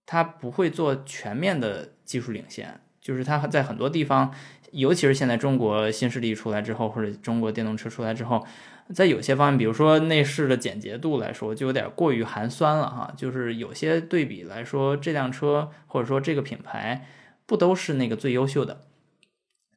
[0.04, 4.34] 它不会做全面的技术领先，就是它在很多地方，
[4.72, 8.44] 尤其是现在中国新势力出来之后，或者中国电动车出来之后，
[8.92, 17.06] 在有些方面，比如说内饰的简洁度来说，就有点过于寒酸了哈，就是有些对比来说，这辆车或者说这个品牌。
[17.50, 18.86] 不都是那个最优秀的，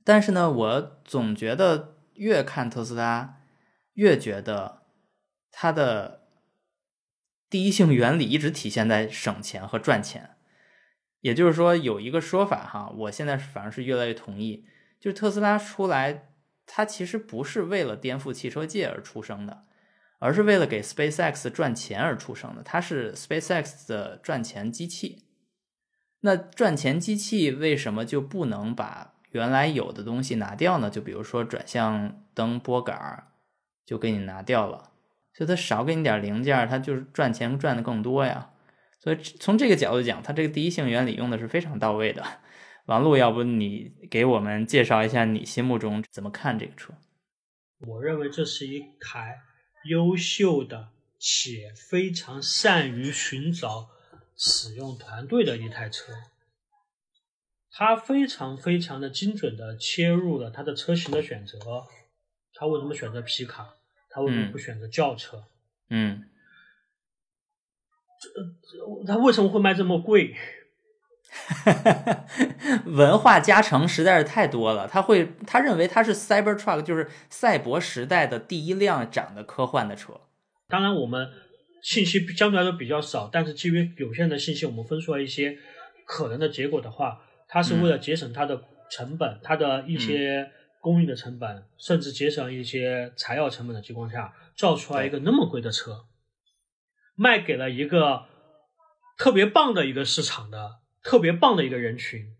[0.04, 3.40] 但是呢，我总觉得越看特斯拉，
[3.94, 4.84] 越觉得
[5.52, 6.28] 它的
[7.50, 10.36] 第一性原理一直体现在省钱和赚钱。
[11.22, 14.68] 也就是说，有一个说法哈，我现在反而是越来越同意，
[15.00, 16.30] 就是特斯拉出来，
[16.68, 19.66] 它其实不是为了颠覆汽车界而出生的，
[20.20, 25.23] 而是为了给 SpaceX 赚钱而出生的，它是 SpaceX 的赚钱机器。
[26.26, 30.90] 那赚钱机器为什么就不能把原来有的东西拿掉呢？
[30.90, 33.28] 就比如说转向灯拨杆儿，
[33.86, 34.92] 就给你拿掉了，
[35.34, 38.52] 所以它少给你点零件，它就是赚钱赚的更多呀。
[39.02, 42.24] 所以从这个角度讲，它这个第一性原理用的是非常到位的。
[42.86, 46.94] 王璐，要不你给我们介绍一下你心目中怎么看这个车？
[47.86, 49.40] 我认为这是一台
[49.90, 53.90] 优秀的且非常善于寻找
[54.38, 56.14] 使用团队的一台车。
[57.72, 61.58] 他非常非常的精准的切入了他的车型的选择。
[62.54, 63.76] 他为什么选择皮卡？
[64.10, 65.46] 他为什么不选择轿车？
[65.90, 66.30] 嗯，
[68.22, 70.36] 这他为什么会卖这么贵？
[72.86, 74.88] 文化加成实在是太多了。
[74.88, 80.22] 他会，他认为他是 Cyber Truck，就是赛博时代的第一辆长得科幻的车。
[80.68, 81.32] 当然，我们
[81.84, 85.60] 信息相对来说比较少，但是基于有限的信息，我们分出来一些
[86.08, 87.24] 可能的结果的话。
[87.46, 96.06] 它是为了节省它的成本，它的一些工艺的成本，甚至节省一些材料成本的情况下，造出来一个那么贵的车，
[97.16, 98.26] 卖给了一个
[99.20, 102.34] 特别棒的一个市场的特别棒的一个人群。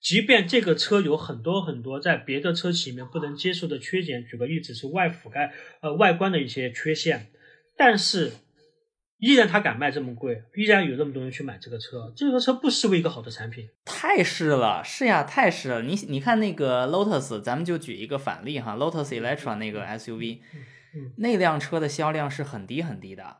[0.00, 5.52] 即便这个车有很多很多在别的车企里面不能接受的缺点，举个例子是外覆盖
[5.82, 7.30] 呃外观的一些缺陷，
[7.76, 8.32] 但是。
[9.24, 13.70] 依然他敢卖这么贵，依然有那么多人去买这个车，这个车不失为一个好的产品。
[13.86, 15.80] 太是了，是呀，太是了。
[15.80, 20.40] 你你看那个 Lotus，咱们就举一个反例哈，Lotus Electra 那个 SUV，
[21.16, 23.38] 那辆车的销量是很低很低的，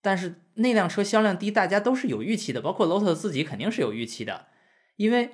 [0.00, 4.46] 但是那辆车销量低，大家都是有预期的，包括 Lotus 自己肯定是有预期的，
[4.94, 5.30] 因为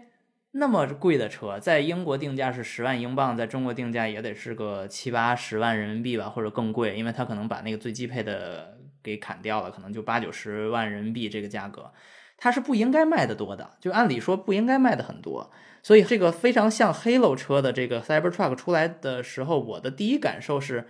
[0.52, 8.78] 那么贵的车，在英国定价是十万英镑，在中国定价也得是个七八十万人民币吧，或者更贵，因为它可能把那个最低配的。
[9.02, 11.92] 给砍掉了，可能就八九十万人民币这个价格，
[12.36, 15.50] 它是不应该卖的多的，就按理说不应该卖的很多。
[15.82, 20.86] 所以这个非常像 Halo 车的这个 Cybertruck 出来的时候，我的第一感受是，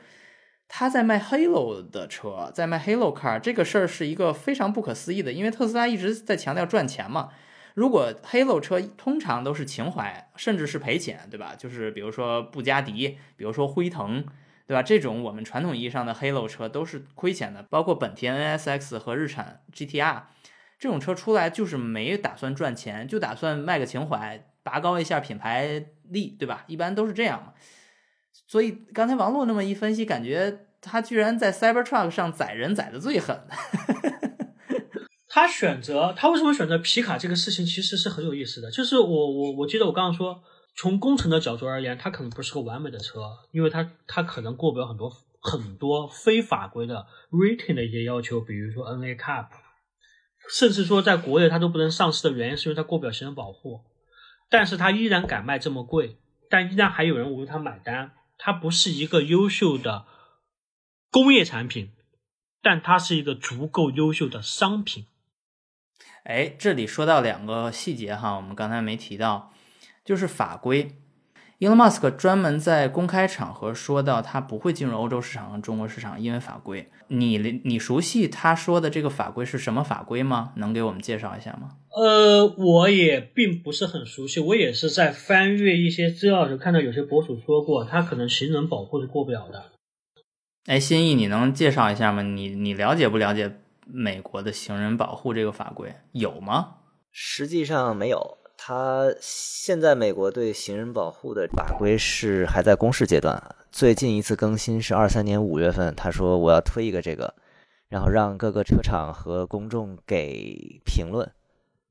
[0.68, 7.30] 他在卖 Halo 的车，在卖 Halo car 这个事儿是一个非常不可思议的，因为特斯拉一直在强调赚钱嘛。
[7.74, 11.54] 如果 Halo 车通常都是情怀，甚至是赔钱，对吧？
[11.56, 14.26] 就是比如说布加迪，比如说辉腾。
[14.72, 14.82] 对吧？
[14.82, 20.22] 这种我们传统意义上的 Halo 车都是亏钱的，包括本田 NSX 和日产 GTR
[20.78, 26.64] 这种车出来就是没打算赚钱，就打算卖个情怀，拔高一下品牌力，对吧？
[26.68, 27.52] 一般都是这样嘛。
[28.46, 33.42] 所以刚才王璐那么一分析，感觉他居然在 Cybertruck 上宰人宰的最狠。
[35.28, 40.42] 他选择他为什么选择皮卡这个事情其实是很有意思的，就是我我我记得我刚刚说。
[40.74, 43.20] 从工程的角度而言，它可能不是个完美的车，
[43.52, 49.48] 因为它它可能过不了很多很多非法规的 rating 的一些要求，比如说 N A Cup，
[50.50, 53.84] 甚至说在国内它都不能上市的原因是因为它过不了行人保护。
[54.48, 56.18] 但是它依然敢卖这么贵，
[56.50, 58.12] 但依然还有人为它买单。
[58.38, 60.04] 它不是一个优秀的
[61.10, 61.92] 工业产品，
[62.60, 65.06] 但它是一个足够优秀的商品。
[66.24, 69.52] 哎，这里说到两个细节哈，我们刚才没提到。
[70.04, 70.92] 就是法规
[71.60, 76.90] ，Elon Musk 专门在公开场合说到，他不会进入欧洲市场和中国市场，因为法规。
[77.08, 80.52] 你你熟悉他说的这个法规是什么法规吗？
[80.56, 81.76] 能给我们介绍一下吗？
[81.94, 89.72] 呃，我也并不是很熟悉，我也是在翻阅一些资料时看到有些博主说过，他可能行人保护是过不了的。
[90.66, 92.22] 哎，新意，你能介绍一下吗？
[92.22, 96.76] 你你了解不了解美国的行人保护这个法规有吗？
[97.10, 98.38] 实际上没有。
[98.64, 103.42] 他现在美国对行人保护的法规是还在公示阶段，
[103.72, 107.34] 最近一次更新是二三年五月份，他说我要推一个这个，
[107.88, 111.28] 然后让各个车厂和公众给评论，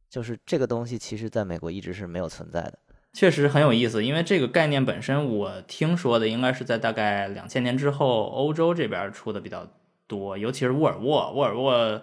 [0.09, 2.80] 就是这个东西其实在美国一直是没有存在的，
[3.11, 9.67] 确实很有意思，因为这个概念本身我听说的应该是在大概两千年之后欧洲这边出的比较
[10.07, 12.01] 多，尤其是沃尔沃，沃尔沃。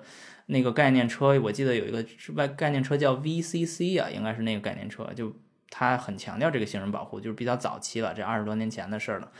[0.50, 5.32] 那个概念车，我记得有一个外概念车叫 VCC 啊，应该是那个概念车，就
[5.70, 9.30] 它很强调这个行人保护，就是比较早期了，这二十多年前的事了。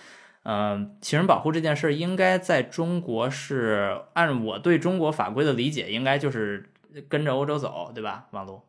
[0.44, 6.70] 嗯，行人保护这件事儿应该在中国是按我对中国法规的理解，应该就是
[7.08, 8.28] 跟着欧洲走，对吧？
[8.32, 8.62] 王璐？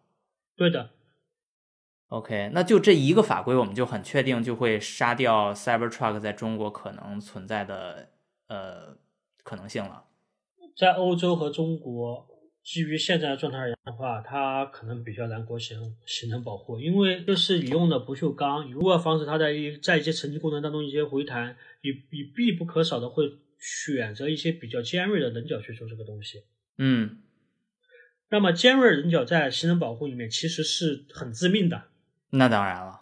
[0.56, 0.90] 对的。
[2.08, 8.10] OK，那就这一个法规，我们就很确定就会杀掉 Cybertruck 在中国可能存在的
[8.48, 8.98] 呃
[9.44, 10.06] 可能性了。
[10.80, 12.26] 在欧洲和中国，
[12.64, 26.44] 基于现在的状态而言的话，它可能比较难国行形成保护，因为就是你用的不锈钢，如果防止它在一在一些沉积过程当中一些回弹，你你必不可少的会选择一些比较尖锐的棱角去做这个东西。
[26.78, 27.18] 嗯，
[28.30, 31.88] 那么尖锐棱角在形成保护里面其实是很致命的。
[32.30, 33.02] 那当然了，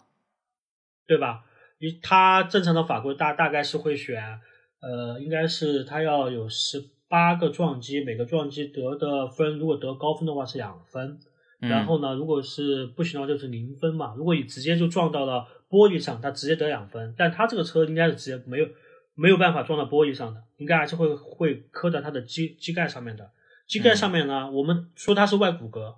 [1.06, 1.44] 对吧？
[1.78, 4.40] 你它正常的法规大大概是会选，
[4.80, 6.84] 呃，应该是它要有十。
[7.08, 11.18] 八个撞击，每个撞击得的分，如果得高分的话是两分，
[11.58, 14.14] 然后呢，如果是不行的话就是零分嘛。
[14.16, 17.14] 如果你直接就撞到了玻璃上，它直接得两分。
[17.16, 18.68] 但它这个车应该是直接没有
[19.14, 23.30] 没有办法撞到玻璃上的，应该还是会会磕在它的机机盖上面的。
[23.66, 25.96] 机盖上面呢，我们说它是外骨骼，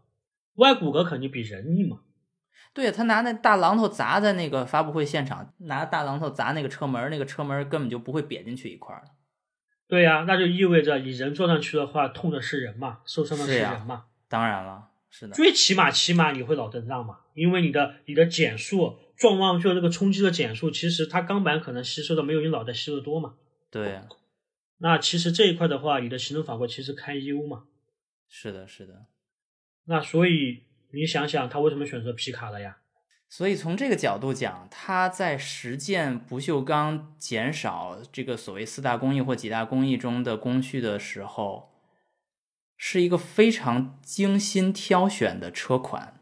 [0.55, 2.01] 外骨骼肯定比人硬嘛。
[2.73, 9.03] 对他拿那大榔头砸在那个发布会现场，拿大榔头砸那个车门，那个车门根本就不会瘪进去一块儿。
[9.91, 14.05] 对呀，那就意味着你人坐上去的话，痛的是人嘛，受伤的是人嘛。
[14.29, 15.35] 当然了，是的。
[15.35, 23.35] 最起码，起码你会脑震荡嘛，因为你的你的减速撞上去的那个冲击的减速，其实它钢板可能吸收的没有你脑袋吸收的多嘛。
[23.69, 24.01] 对。
[24.79, 27.65] 那其实这一块的话，你的行政法规其实堪忧嘛。
[28.29, 29.07] 是的，是的。
[29.87, 30.63] 那所以
[30.93, 32.79] 你想想，他为什么选择皮卡了呀？
[33.33, 41.71] 所以从这个角度讲，它在实践不锈钢减少这个所谓四大工艺或几大工艺中的工序的时候，
[42.77, 46.21] 是一个非常精心挑选的车款，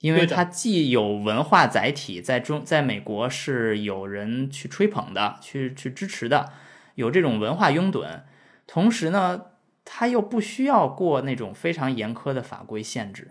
[0.00, 6.52] 因为它既有文化载体，在中在美国是有人去吹捧的，去去支持的，
[6.96, 8.24] 有这种文化拥趸，
[8.66, 9.46] 同时呢，
[9.86, 13.30] 它又不需要过那种非常严苛的法规限制，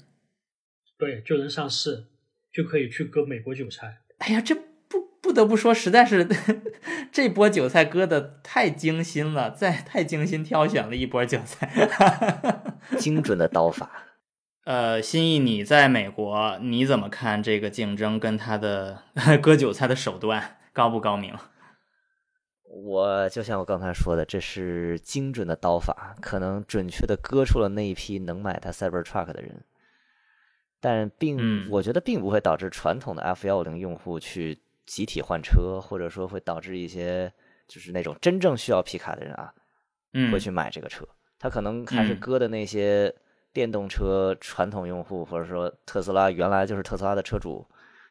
[0.98, 2.08] 对，就能上市。
[2.54, 4.00] 就可以去割美国韭菜。
[4.20, 6.28] 哎呀，这不不得不说，实在是
[7.12, 11.72] 这波韭菜割的太精心了，再太精心挑选了一波韭菜，
[12.98, 13.90] 精准的刀法。
[14.66, 19.02] 呃，心意，你在美国你怎么看这个竞争跟他的
[19.42, 21.34] 割韭菜的手段高不高明？
[22.74, 29.64] 我就像我刚才说的，这是精准的刀法，可能准确的割出了那一批能买他 Cybertruck 的人。
[30.82, 37.32] 但并我觉得并不会导致传统的 F 幺五零用户去集体换车，或者说会导致一些
[37.68, 39.54] 就是那种真正需要皮卡的人啊，
[40.32, 41.08] 会去买这个车。
[41.38, 43.16] 他可能还是割的那些
[43.54, 47.66] 电动车传统用户，或者说特斯拉原来就是特斯拉的车主，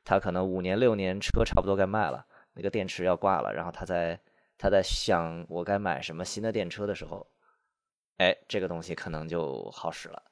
[0.05, 4.18] 他可能五年六年车差不多该卖了，那个电池要挂了，然后他在
[4.57, 7.27] 他在想我该买什么新的电车的时候，
[8.18, 10.23] 哎，这个东西可能就好使了。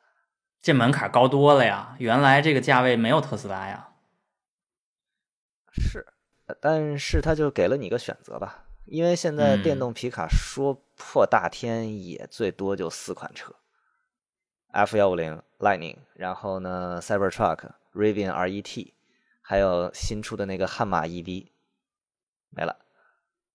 [0.69, 1.97] 这门槛高多了呀！
[1.99, 3.89] 原来这个价位没有特斯拉呀。
[5.73, 6.07] 是，
[6.61, 13.55] 但是他就给了你个选择吧，因为现在电动皮卡说破大天也最多就四款车
[14.73, 18.93] ：F 幺五零 Lightning，然后呢 Cybertruck、Rivian RET，
[19.41, 21.47] 还有新出的那个悍马 EV，
[22.51, 22.77] 没了。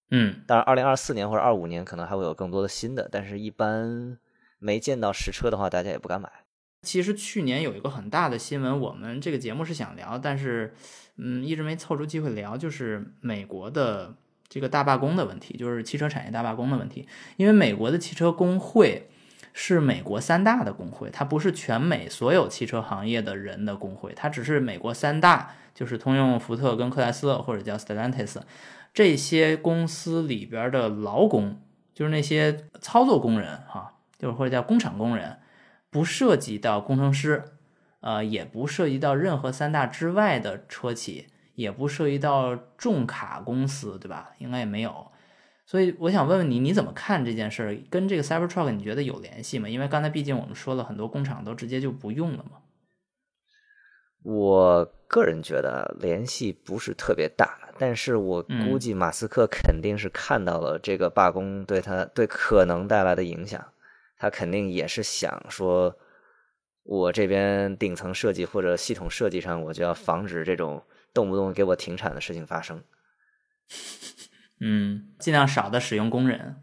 [0.09, 4.17] 嗯，当然，二零二四年或者二五年可能还会有更多的新的，但是一般
[4.57, 6.42] 没见到实车的话，大家也不敢买。
[6.83, 10.75] 其实去年有一个很大的新闻，我们这个节目是想聊，但是，
[11.15, 14.13] 嗯，一直没凑出机会聊，就是美国的
[14.49, 17.07] 这个大罢工的问题，就是汽车产业大罢工的问题。
[17.37, 19.09] 因为美国的汽车工会
[19.53, 28.35] 是美国三大的工会，它不是全美所有汽车行业的人的工会，它只是美国三大，就是通用、福特跟克莱斯勒或者叫 Stellantis
[28.93, 31.61] 这些公司里边的劳工，
[31.93, 35.37] 就是那些操作工人哈，就是或者叫工厂工人。
[35.93, 37.45] 不涉及到工程师，
[38.01, 44.31] 呃，也不涉及到任何三大之外的车企，也不涉及到重卡公司，对吧？
[44.39, 45.11] 应该也没有。
[45.65, 47.77] 所以我想问问你，你怎么看这件事儿？
[47.89, 49.69] 跟这个 Cybertruck 你觉得有联系吗？
[49.69, 52.57] 因为刚才毕竟我们说了很多工厂都直接就不用了嘛。
[54.23, 63.72] 我个人觉得联系不是特别大，但是我估计马斯克肯定是看到了这个罢工对他对可能带来的影响。
[64.23, 65.93] 他肯定也是想说，
[66.83, 70.81] 我这边顶层设计或者系统设计上，我就要防止这种
[71.13, 72.81] 动不动给我停产的事情发生。
[74.63, 76.55] 嗯，尽量少的使用工人。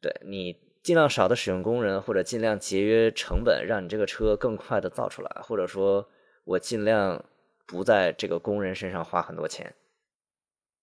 [0.00, 6.08] 对你尽量少的使用工人，或者尽量节约成本，让你这个车更快的造出来，或者说
[6.44, 7.24] 我尽量
[7.66, 9.74] 不在这个工人身上花很多钱，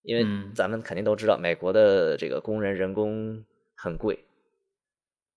[0.02, 3.46] 因为咱们肯定都知道，美国的这个工人人工
[3.78, 4.26] 很贵。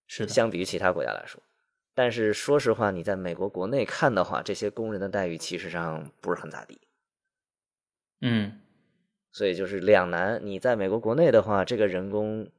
[0.08, 1.40] 是的，相比于其他国家来说，
[1.94, 6.80] 但是说实话，你在美国国内看的话，这些工人的待遇其实上不是很咋地。
[8.20, 8.60] 嗯，
[9.30, 10.40] 所以就是两难。
[10.42, 12.50] 你在美国国内的话，这个人工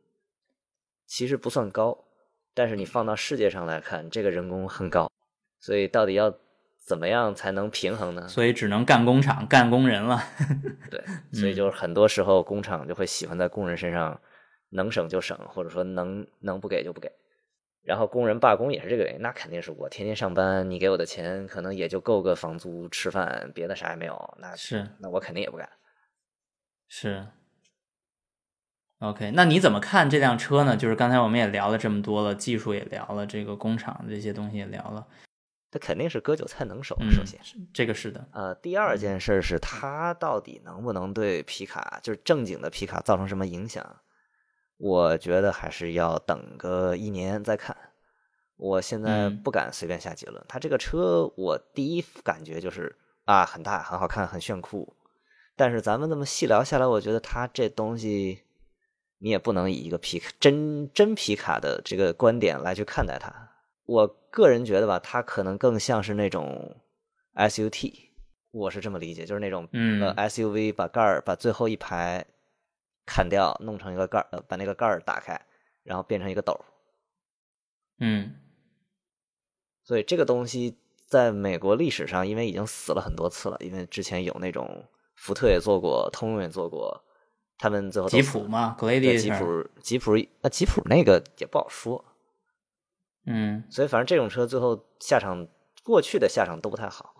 [1.06, 2.06] 其实不算高，
[2.54, 5.12] 但是你放到世界上来看，这个人工很高。
[5.60, 6.34] 所以到底要
[6.78, 8.28] 怎么样才能平衡呢？
[8.28, 10.22] 所以只能干工厂、干工人了。
[10.89, 14.22] 对， 所以就是很多时候工厂就会喜欢在工人身上
[14.70, 17.12] 能省就省，或者说能能不给就不给。
[17.84, 24.38] 然后工人罢工也是这个原因，那肯定是我天天上班，你给我的钱可能也就够个房租、吃饭，别的啥也没有。
[24.39, 25.69] 那是，那我肯定也不干。
[26.88, 27.27] 是。
[28.99, 30.75] OK，那你怎么看这辆车呢？
[30.75, 35.07] 就是刚才我们也聊了这么多了，技术也聊了，这个工厂这些东西也聊了。
[35.71, 37.39] 它肯定是割韭菜能手，首先，
[37.73, 38.27] 这个是的。
[38.34, 44.01] 呃，第二件事是它到底能不能对皮卡，就是正经的皮卡造成什么影响？
[44.80, 47.75] 我觉得还是要等个一年再看。
[48.57, 50.43] 我现在不敢随便下结论。
[50.47, 52.93] 它这个车，我第一感觉就是
[53.25, 54.95] 啊，很大，很好看，很炫酷。
[55.55, 58.43] 但是咱们这么细聊下来，我觉得它这东西，
[59.19, 63.32] 你也不能以一个皮卡真真皮卡的这个观点来去看待它。
[63.86, 66.75] 我个人觉得吧，它可能更像是那种
[67.36, 67.93] SUT，
[68.51, 72.25] 我是这么理解，就是那种呃 SUV 把盖儿把最后一排
[73.10, 75.39] 砍掉，弄成一个盖儿，呃把那个盖儿打开，
[75.84, 76.60] 然后变成一个斗。
[77.99, 78.36] 嗯。
[79.84, 84.86] 所以这个东西在美国历史上，因为已经死了很多次了，因为之前有那种
[85.16, 87.03] 福特也做过，通用也做过，
[87.57, 92.05] 他们最后吉普嘛，格雷迪吉普吉普啊吉普那个也不好说，
[93.26, 95.47] 嗯，所以反正这种车最后下场，
[95.84, 97.16] 过去的下场都不太好，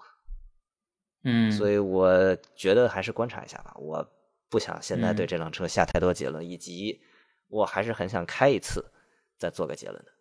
[1.24, 4.08] 嗯，所以我觉得还是观察一下吧，我
[4.50, 7.02] 不想现在对这辆车下太多结论，以及
[7.48, 8.92] 我还是很想开一次
[9.38, 10.12] 再做个结论的。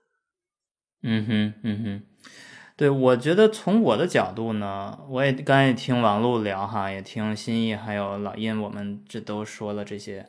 [1.02, 2.30] 嗯哼，嗯哼，
[2.76, 10.28] 对，我觉得从我的角度呢，我也刚才也听王璐聊哈，也听新意还有老印，我们这都说了这些，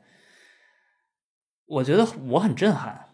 [1.66, 3.08] 我觉得我很震撼。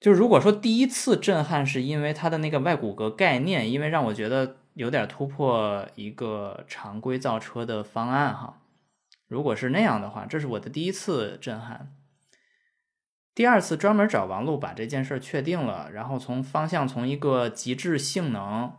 [0.00, 8.62] 就如果说第一次震撼是因为它的那个外骨骼概念，因为让我觉得有点突破一个常规造车的方案哈，
[9.28, 11.94] 如果是那样的话，这是我的第一次震撼。
[13.34, 18.76] 第二次专门找王璐把这件事确定了，然后从方向从一个极致性能，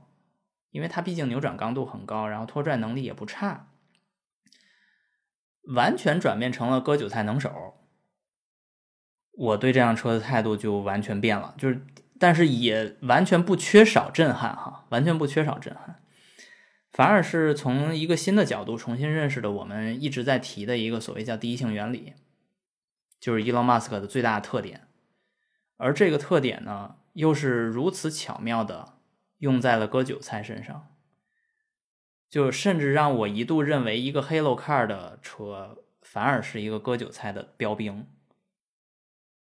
[0.71, 3.69] 因为它毕竟扭转刚度很高，然后拖拽能力也不差，
[5.75, 7.75] 完全转变成了割韭菜能手。
[9.31, 11.85] 我对这辆车的态度就完全变了，就是
[12.19, 16.03] 但是也完全不缺少震撼哈，完全不缺少震撼，
[16.91, 22.13] 反而是从一个新的角度重新认识了我们一直在提的一个所谓叫第一性原理。
[23.19, 24.87] 就是伊隆马斯克的最大特点，
[25.75, 28.93] 而这个特点呢，又是如此巧妙的
[29.39, 30.87] 用在了割韭菜身上，
[32.29, 38.07] 就甚至让我一度认为一个 Hello Car 的车反而是一个割韭菜的标兵，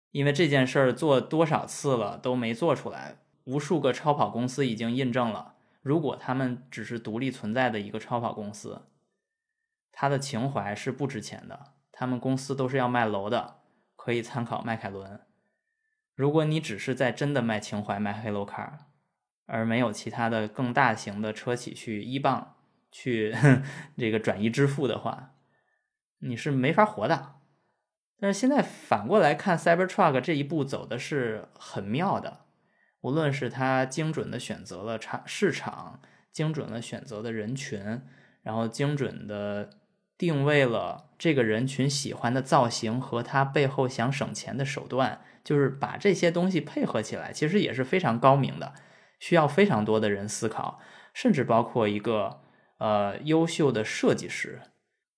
[0.10, 5.57] 因为这件事儿做多少次了都没做出来，无数个超跑公司已经印证了，
[5.88, 8.88] 如果他们只是独立存在的一个超跑公司，
[9.92, 13.56] 他的情怀是不值钱的，他们公司都是要卖楼的。
[13.96, 15.20] 可以参考迈凯伦。
[16.16, 18.72] 如果你只是在真的卖情怀、卖 Hello Car，
[19.46, 22.56] 而没有其他的更大型的车企去依傍、
[22.90, 23.36] 去
[23.98, 25.34] 这个转移支付的话，
[26.20, 27.36] 你是没法活的。
[28.18, 32.47] 但是现在反过来看，Cybertruck 这一步走的是很妙的。
[33.08, 36.02] 无论是他精准的选择了场市场，
[36.32, 38.02] 精准的选择的人群，
[38.44, 39.70] 然后精准的。
[40.20, 48.74] 定位了这个人群喜欢的造型和他背后想省钱的手段，就是把这些东西配合起来，其实也是非常高明的，
[49.20, 50.80] 需要非常多的人思考，
[51.14, 52.40] 甚至包括一个
[52.80, 54.64] 呃优秀的设计师，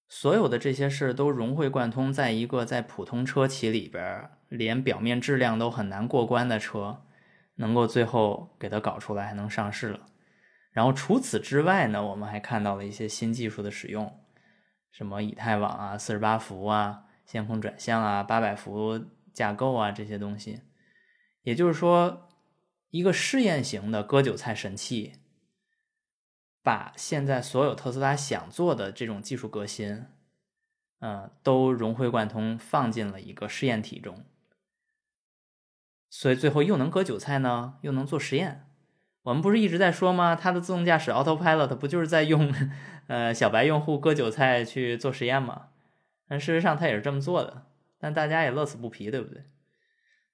[0.10, 7.04] 所有的这些事都融会贯通，在一个在普通车企里边连表面质量都很难过关的车，
[7.60, 10.08] 能够最后给它搞出来还能上市了。
[10.72, 14.20] 然后除此之外呢，我们还看到了一些新技术的使用。
[14.92, 19.00] 什么以太网啊、四十八伏啊、线控转向啊、八百伏
[19.34, 20.62] 架构啊这些东西，
[21.44, 22.28] 也就是说，
[22.90, 25.14] 一个试验型的割韭菜神器，
[26.64, 30.08] 把现在所有特斯拉想做的这种技术革新，
[31.02, 34.26] 嗯，都融会贯通放进了一个试验体中，
[36.10, 38.66] 所以最后又能割韭菜呢，又能做实验。
[39.24, 40.36] 我们不是一直在说吗？
[40.36, 42.54] 它的自动驾驶 Autopilot 不就是在用？
[43.08, 45.70] 呃，小白用户割韭菜去做实验吗？
[46.28, 47.66] 但事实上它也是这么做的，
[48.00, 49.44] 但大家也乐此不疲，对不对？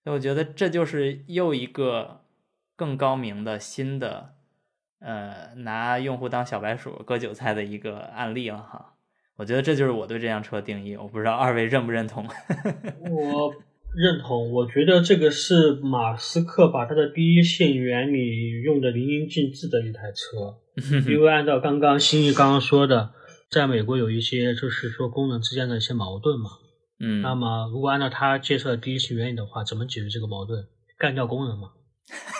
[0.03, 2.25] 所以我觉得这就是又一个
[2.75, 4.35] 更高明的新的，
[4.99, 8.95] 呃，拿用户当小白鼠割韭菜的一个案例了哈。
[9.37, 12.27] 我觉得这就是我对这辆车的定义，我不知道二位认不认同？
[13.09, 13.53] 我
[13.95, 20.57] 认同，我觉得这个是马斯克把他的第一性原理用的淋漓尽致的一台车。
[21.09, 23.11] 因为按照刚刚新一刚刚说的，
[23.49, 26.49] 在美国有一些就是说功能之间的一些矛盾嘛，
[26.99, 30.67] 嗯，那么如果按照他介绍的第一性原理的话，怎么解决这个矛盾？
[30.97, 31.69] 干掉工人嘛？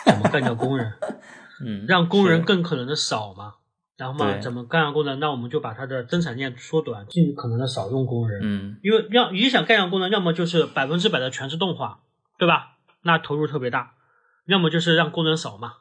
[0.05, 0.91] 怎么干掉工人？
[1.65, 3.53] 嗯，让工人更可能的少嘛？
[3.97, 5.19] 然后嘛，怎么干掉工人？
[5.19, 8.41] 那我们就把它的生产线缩短，尽可能的少用工人。
[8.43, 12.01] 嗯，因为要你想干掉工人，要么就是百分之百的全自动化，
[12.37, 12.77] 对吧？
[13.03, 13.93] 那投入特别大，
[14.47, 15.73] 要么就是让工人少嘛。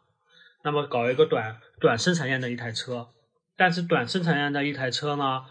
[0.63, 3.09] 那么搞一个短短生产线的一台车，
[3.57, 5.43] 但是短生产线的一台车呢，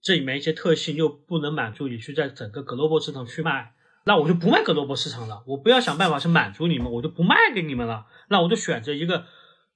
[0.00, 3.72] 这里面一些特性又不能满足你去在整个 global 市场去卖，
[4.04, 8.06] 那我就不卖格罗伯市场了，我不要想办法去满足你们，我就不卖给你们了。
[8.28, 9.24] 那我就选择一个，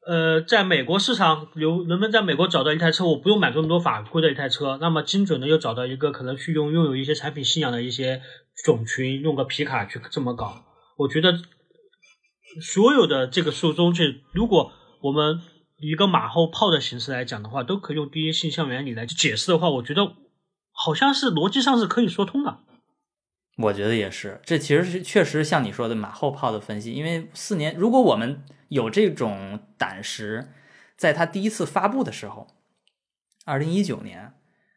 [0.06, 8.20] 呃，在美国市场有人们在美国找到一台车，我不用买这么多法规的一台车，那么精准的又找到一个可能去用拥有一些产品信仰的一些
[8.64, 10.64] 种群，用个皮卡去这么搞。
[10.96, 11.38] 我觉得
[12.60, 14.72] 所有的这个书中去，如果
[15.02, 15.40] 我们
[15.78, 20.14] 以一个马后炮的形式来讲的话，都可以用第一性象原理来解释的话，我觉得
[20.72, 22.58] 好像是逻辑上是可以说通的。
[23.58, 26.92] 我觉得也是，这其实是确实像你说的马后炮的分析。
[26.92, 28.42] 因为四年，如果我们
[28.72, 30.48] 有这种胆识，
[30.96, 32.48] 在他第一次发布的时候，
[33.44, 34.32] 二零一九年，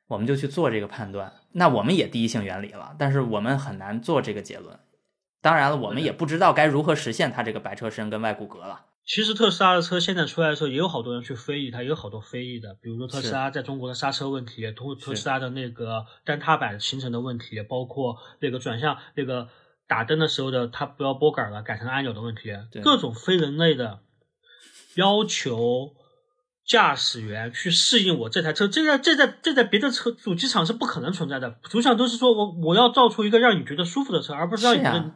[0.08, 2.94] 我们就去做这个判断，那我们也第一性原理了。
[3.00, 4.78] 但是我们很难做这个结论。
[5.40, 8.88] 当然了，我们也不知道该如何实现它这个白车身跟外骨骼了。
[9.06, 19.48] 其实特斯拉的车现在出来的时候，也有好多人去非议它，也有好多非议的，比如说特斯拉在中国的刹车问题，特特斯拉的那个单踏板形成的问题，包括那个转向那个
[19.88, 22.52] 打灯的时候的它不要拨杆了，改成按钮的问题，
[22.84, 24.00] 各种非人类的
[24.96, 25.94] 要求
[26.66, 35.12] 驾驶员去适应我这台车，这在这在这在别的车主机厂是不可能存在的，主机厂都是说我我要造出一个让你觉得舒服的车，而不是让你觉得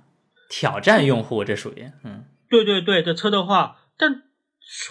[0.49, 2.25] 挑战用户，这属于嗯。
[2.49, 4.23] 对对对，的车的话，但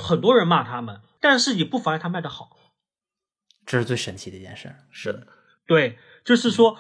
[0.00, 2.56] 很多人骂他们，但是也不妨碍他卖的好，
[3.66, 4.76] 这是最神奇的一件事。
[4.92, 5.26] 是的，
[5.66, 6.78] 对，就是说，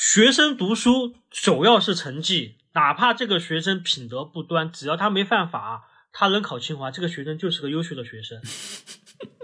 [0.00, 8.40] 学生读书首要是成绩，哪怕这个学生品德不端，只要他没犯法，他能考清华，这个学生就是个优秀的学生。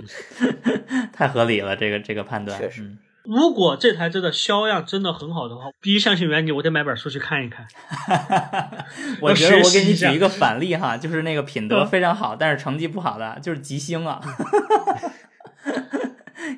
[1.13, 2.97] 太合理了，这个这个判断确实。
[3.25, 7.69] 如果这台车的销量真的很好的话，第一相信原理，我得买本书去看一看。
[9.21, 14.23] 我觉得我给你举一个反例哈，就是那个品德非常好，但是成绩不好的，就是吉星啊。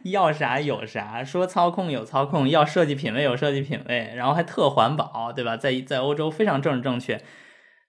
[0.10, 5.56] 要啥有啥，说操控有操控，要设计品味有设计品味，然后还特环保，对吧？
[5.56, 7.22] 在在欧洲非常政治正确。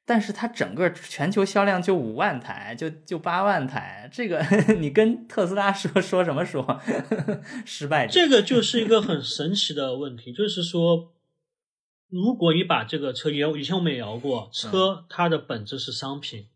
[0.06, 4.44] 但是它整个全球销量就五万台，就就八万台，这个
[4.80, 6.82] 你跟特斯拉说说什么说？
[7.64, 8.08] 失败。
[8.08, 11.14] 这个就是一个很神奇的问题，就是说，
[12.10, 16.48] 如果你把这个车，也以前我们也聊过，车它的本质是商品，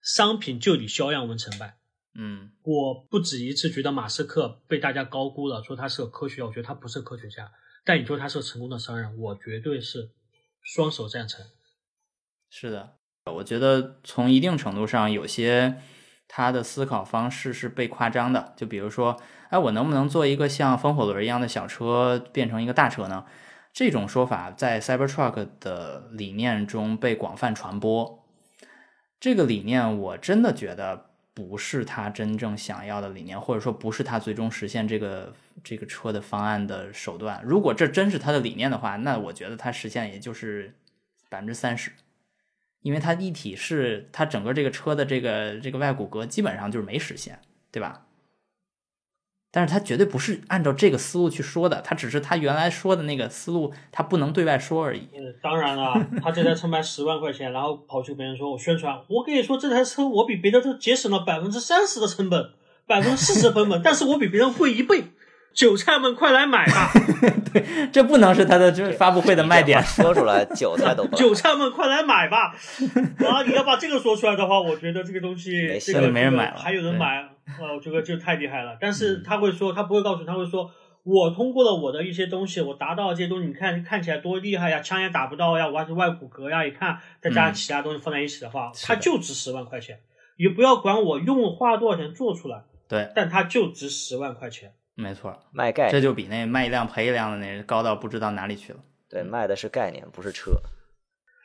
[0.00, 1.79] 商品就以销量问成败。
[2.14, 7.52] 嗯，我不止一次觉得马斯克被大家高估了，说他是个科学家，我觉得他不是科学家。
[7.84, 10.10] 但你说他是个成功的商人，我绝对是
[10.60, 11.44] 双手赞成。
[12.50, 12.96] 是的，
[13.26, 15.80] 我觉得从一定程度上，有些
[16.26, 18.54] 他的思考方式是被夸张的。
[18.56, 23.24] 就比如说，哎，我能不能做一个像风火轮一样的小车变成一个大车呢？
[23.72, 28.26] 这种说法在 Cybertruck 的理念中被广泛传播。
[29.20, 31.09] 这个理念，我真的觉得
[31.48, 35.32] 不是他真正想要的理念，或者说不是他最终实现这个
[35.64, 37.40] 这个车的方案的手段。
[37.44, 40.74] 如果这真是他的理念的话，那我觉得他实现也就是
[41.28, 41.92] 百分之三十。
[42.82, 47.38] 因为它一体式，它整个这个车的这个这个外骨骼基本上就是没实现，
[47.70, 48.06] 对吧？
[49.52, 55.08] 但是他绝对不是按照这个思路去说的，他只是他原来说的那个思路，他不能对外说而已。
[55.14, 62.50] 嗯，当然了，他这台车卖十万块钱，然后跑去别人说我宣传，我跟你说这台车我比别的车节省了百分之三十的成本，
[62.86, 65.04] 百分之四十成本，但是我比别人贵一倍。
[65.52, 66.92] 韭菜们快来买吧！
[67.52, 69.82] 对，这不能是他的就是发布会的卖点。
[69.82, 72.54] 说出来，韭菜都 韭菜们快来买吧！
[73.26, 77.28] 啊，你要把这个说出来的话，我觉得这个东西这个没人买了，还有人买，
[77.58, 78.76] 啊，我觉得就太厉害了。
[78.80, 80.70] 但是他会说，他不会告诉，他会说，
[81.02, 90.00] 我通过了我的一些东西，我达到了这些东西，你看看起来多厉害呀，枪也打不到呀，我还是外骨骼呀，一看再加上其他东西放在一起的话，它就值十万块钱。
[90.36, 94.72] 也不要管我用花了多少钱做出来，对，但它就值十万块钱。
[94.94, 98.80] 没错，卖概念，这就比那卖一辆赔一辆的那高到不知道哪里去了。
[99.08, 100.52] 对，卖的是概念，不是车，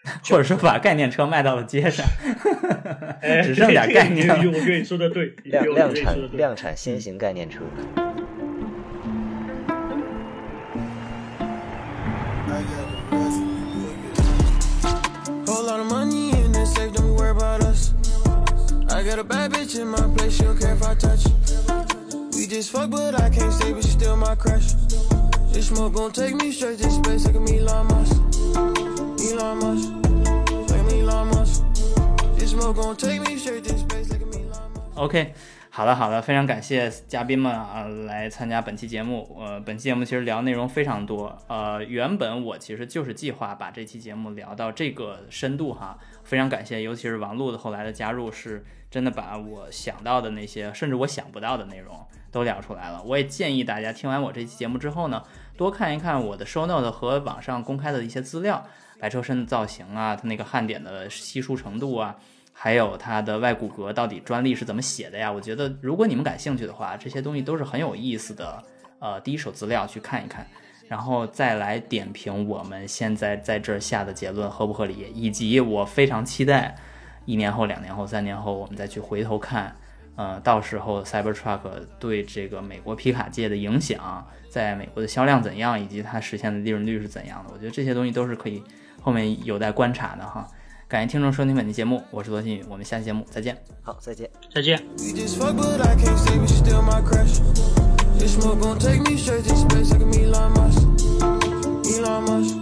[0.29, 2.05] 或者说把概念车卖到了街上，
[3.43, 4.27] 只剩点概念。
[4.29, 7.59] 我跟你说的对，量量产量产先行概念车。
[34.95, 35.33] OK，
[35.69, 39.35] 好了好了，非常感谢嘉宾们啊来参加本期节目。
[39.39, 41.37] 呃，本期节目其实聊内容非常多。
[41.47, 45.97] 呃，原本我其实就是计划把这期节目聊到这个深度哈。
[46.23, 53.03] 非常感谢，尤其是王璐的后来的加入，是真的把我想到的那些，甚至我想不到的内容都聊出来了。
[53.03, 55.21] 我也建议大家听完我这期节目之后呢，
[55.57, 58.65] 多看一看我的 show note 和网上公开的一些资料，
[58.99, 62.15] 白车身的造型啊，它那个焊点的稀疏程度啊，
[62.53, 65.31] 还有它的外骨骼到底专利是怎么写的呀？
[65.31, 68.63] 我觉得如果你们感兴趣的话，这些东西都是很有意思的，
[68.99, 70.45] 呃，第一手资料去看一看。
[70.87, 76.75] 然后再来点评我们现在在这儿下的结论合不合理，以及我非常期待
[77.25, 79.75] 一年后、两年后、三年后我们再去回头看，
[80.15, 81.59] 呃，到时候 Cybertruck
[81.97, 87.51] 对这个美国皮卡界的影响，在美国的销量怎样，以及它实现的利润率是怎样的？
[87.51, 88.63] 我觉得这些东西都是可以
[89.05, 90.47] 后面有待观察的哈。
[90.87, 93.55] 感谢听众收听本期节目，我是罗新宇，我们下期节目再见。
[93.83, 94.81] 好，再见，再见。
[94.97, 95.37] This
[98.39, 100.81] smoke gon' take me straight to space like a Elon Musk.
[101.85, 102.55] Elon Musk.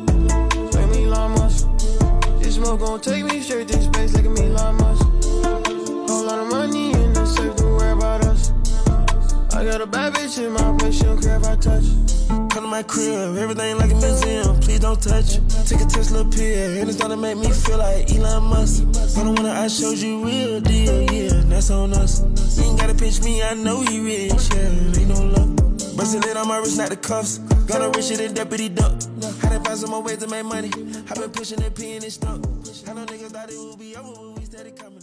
[0.74, 0.90] Like
[1.30, 1.68] Musk.
[2.42, 5.06] This smoke gon' take me straight to space like a Elon Musk.
[6.10, 7.56] Whole lot of money in the safe,
[9.64, 11.86] I got a bad bitch in my place, she don't care if I touch.
[12.28, 15.38] Come to my crib, everything like a museum, please don't touch.
[15.38, 15.42] it.
[15.66, 18.84] Take a Tesla pill, and it's gonna make me feel like Elon Musk.
[18.88, 22.20] But the one I showed you real deal, yeah, that's on us.
[22.58, 25.48] You ain't gotta pinch me, I know you rich, yeah, ain't no luck.
[25.96, 27.38] Bustin' it on my wrist, not the cuffs.
[27.66, 28.92] Gotta richer than Deputy Duck.
[29.40, 30.72] How to find some more ways to make money.
[31.10, 32.36] i been pushing it, P and stuck.
[32.36, 35.03] I know niggas thought it would be over, but we steady coming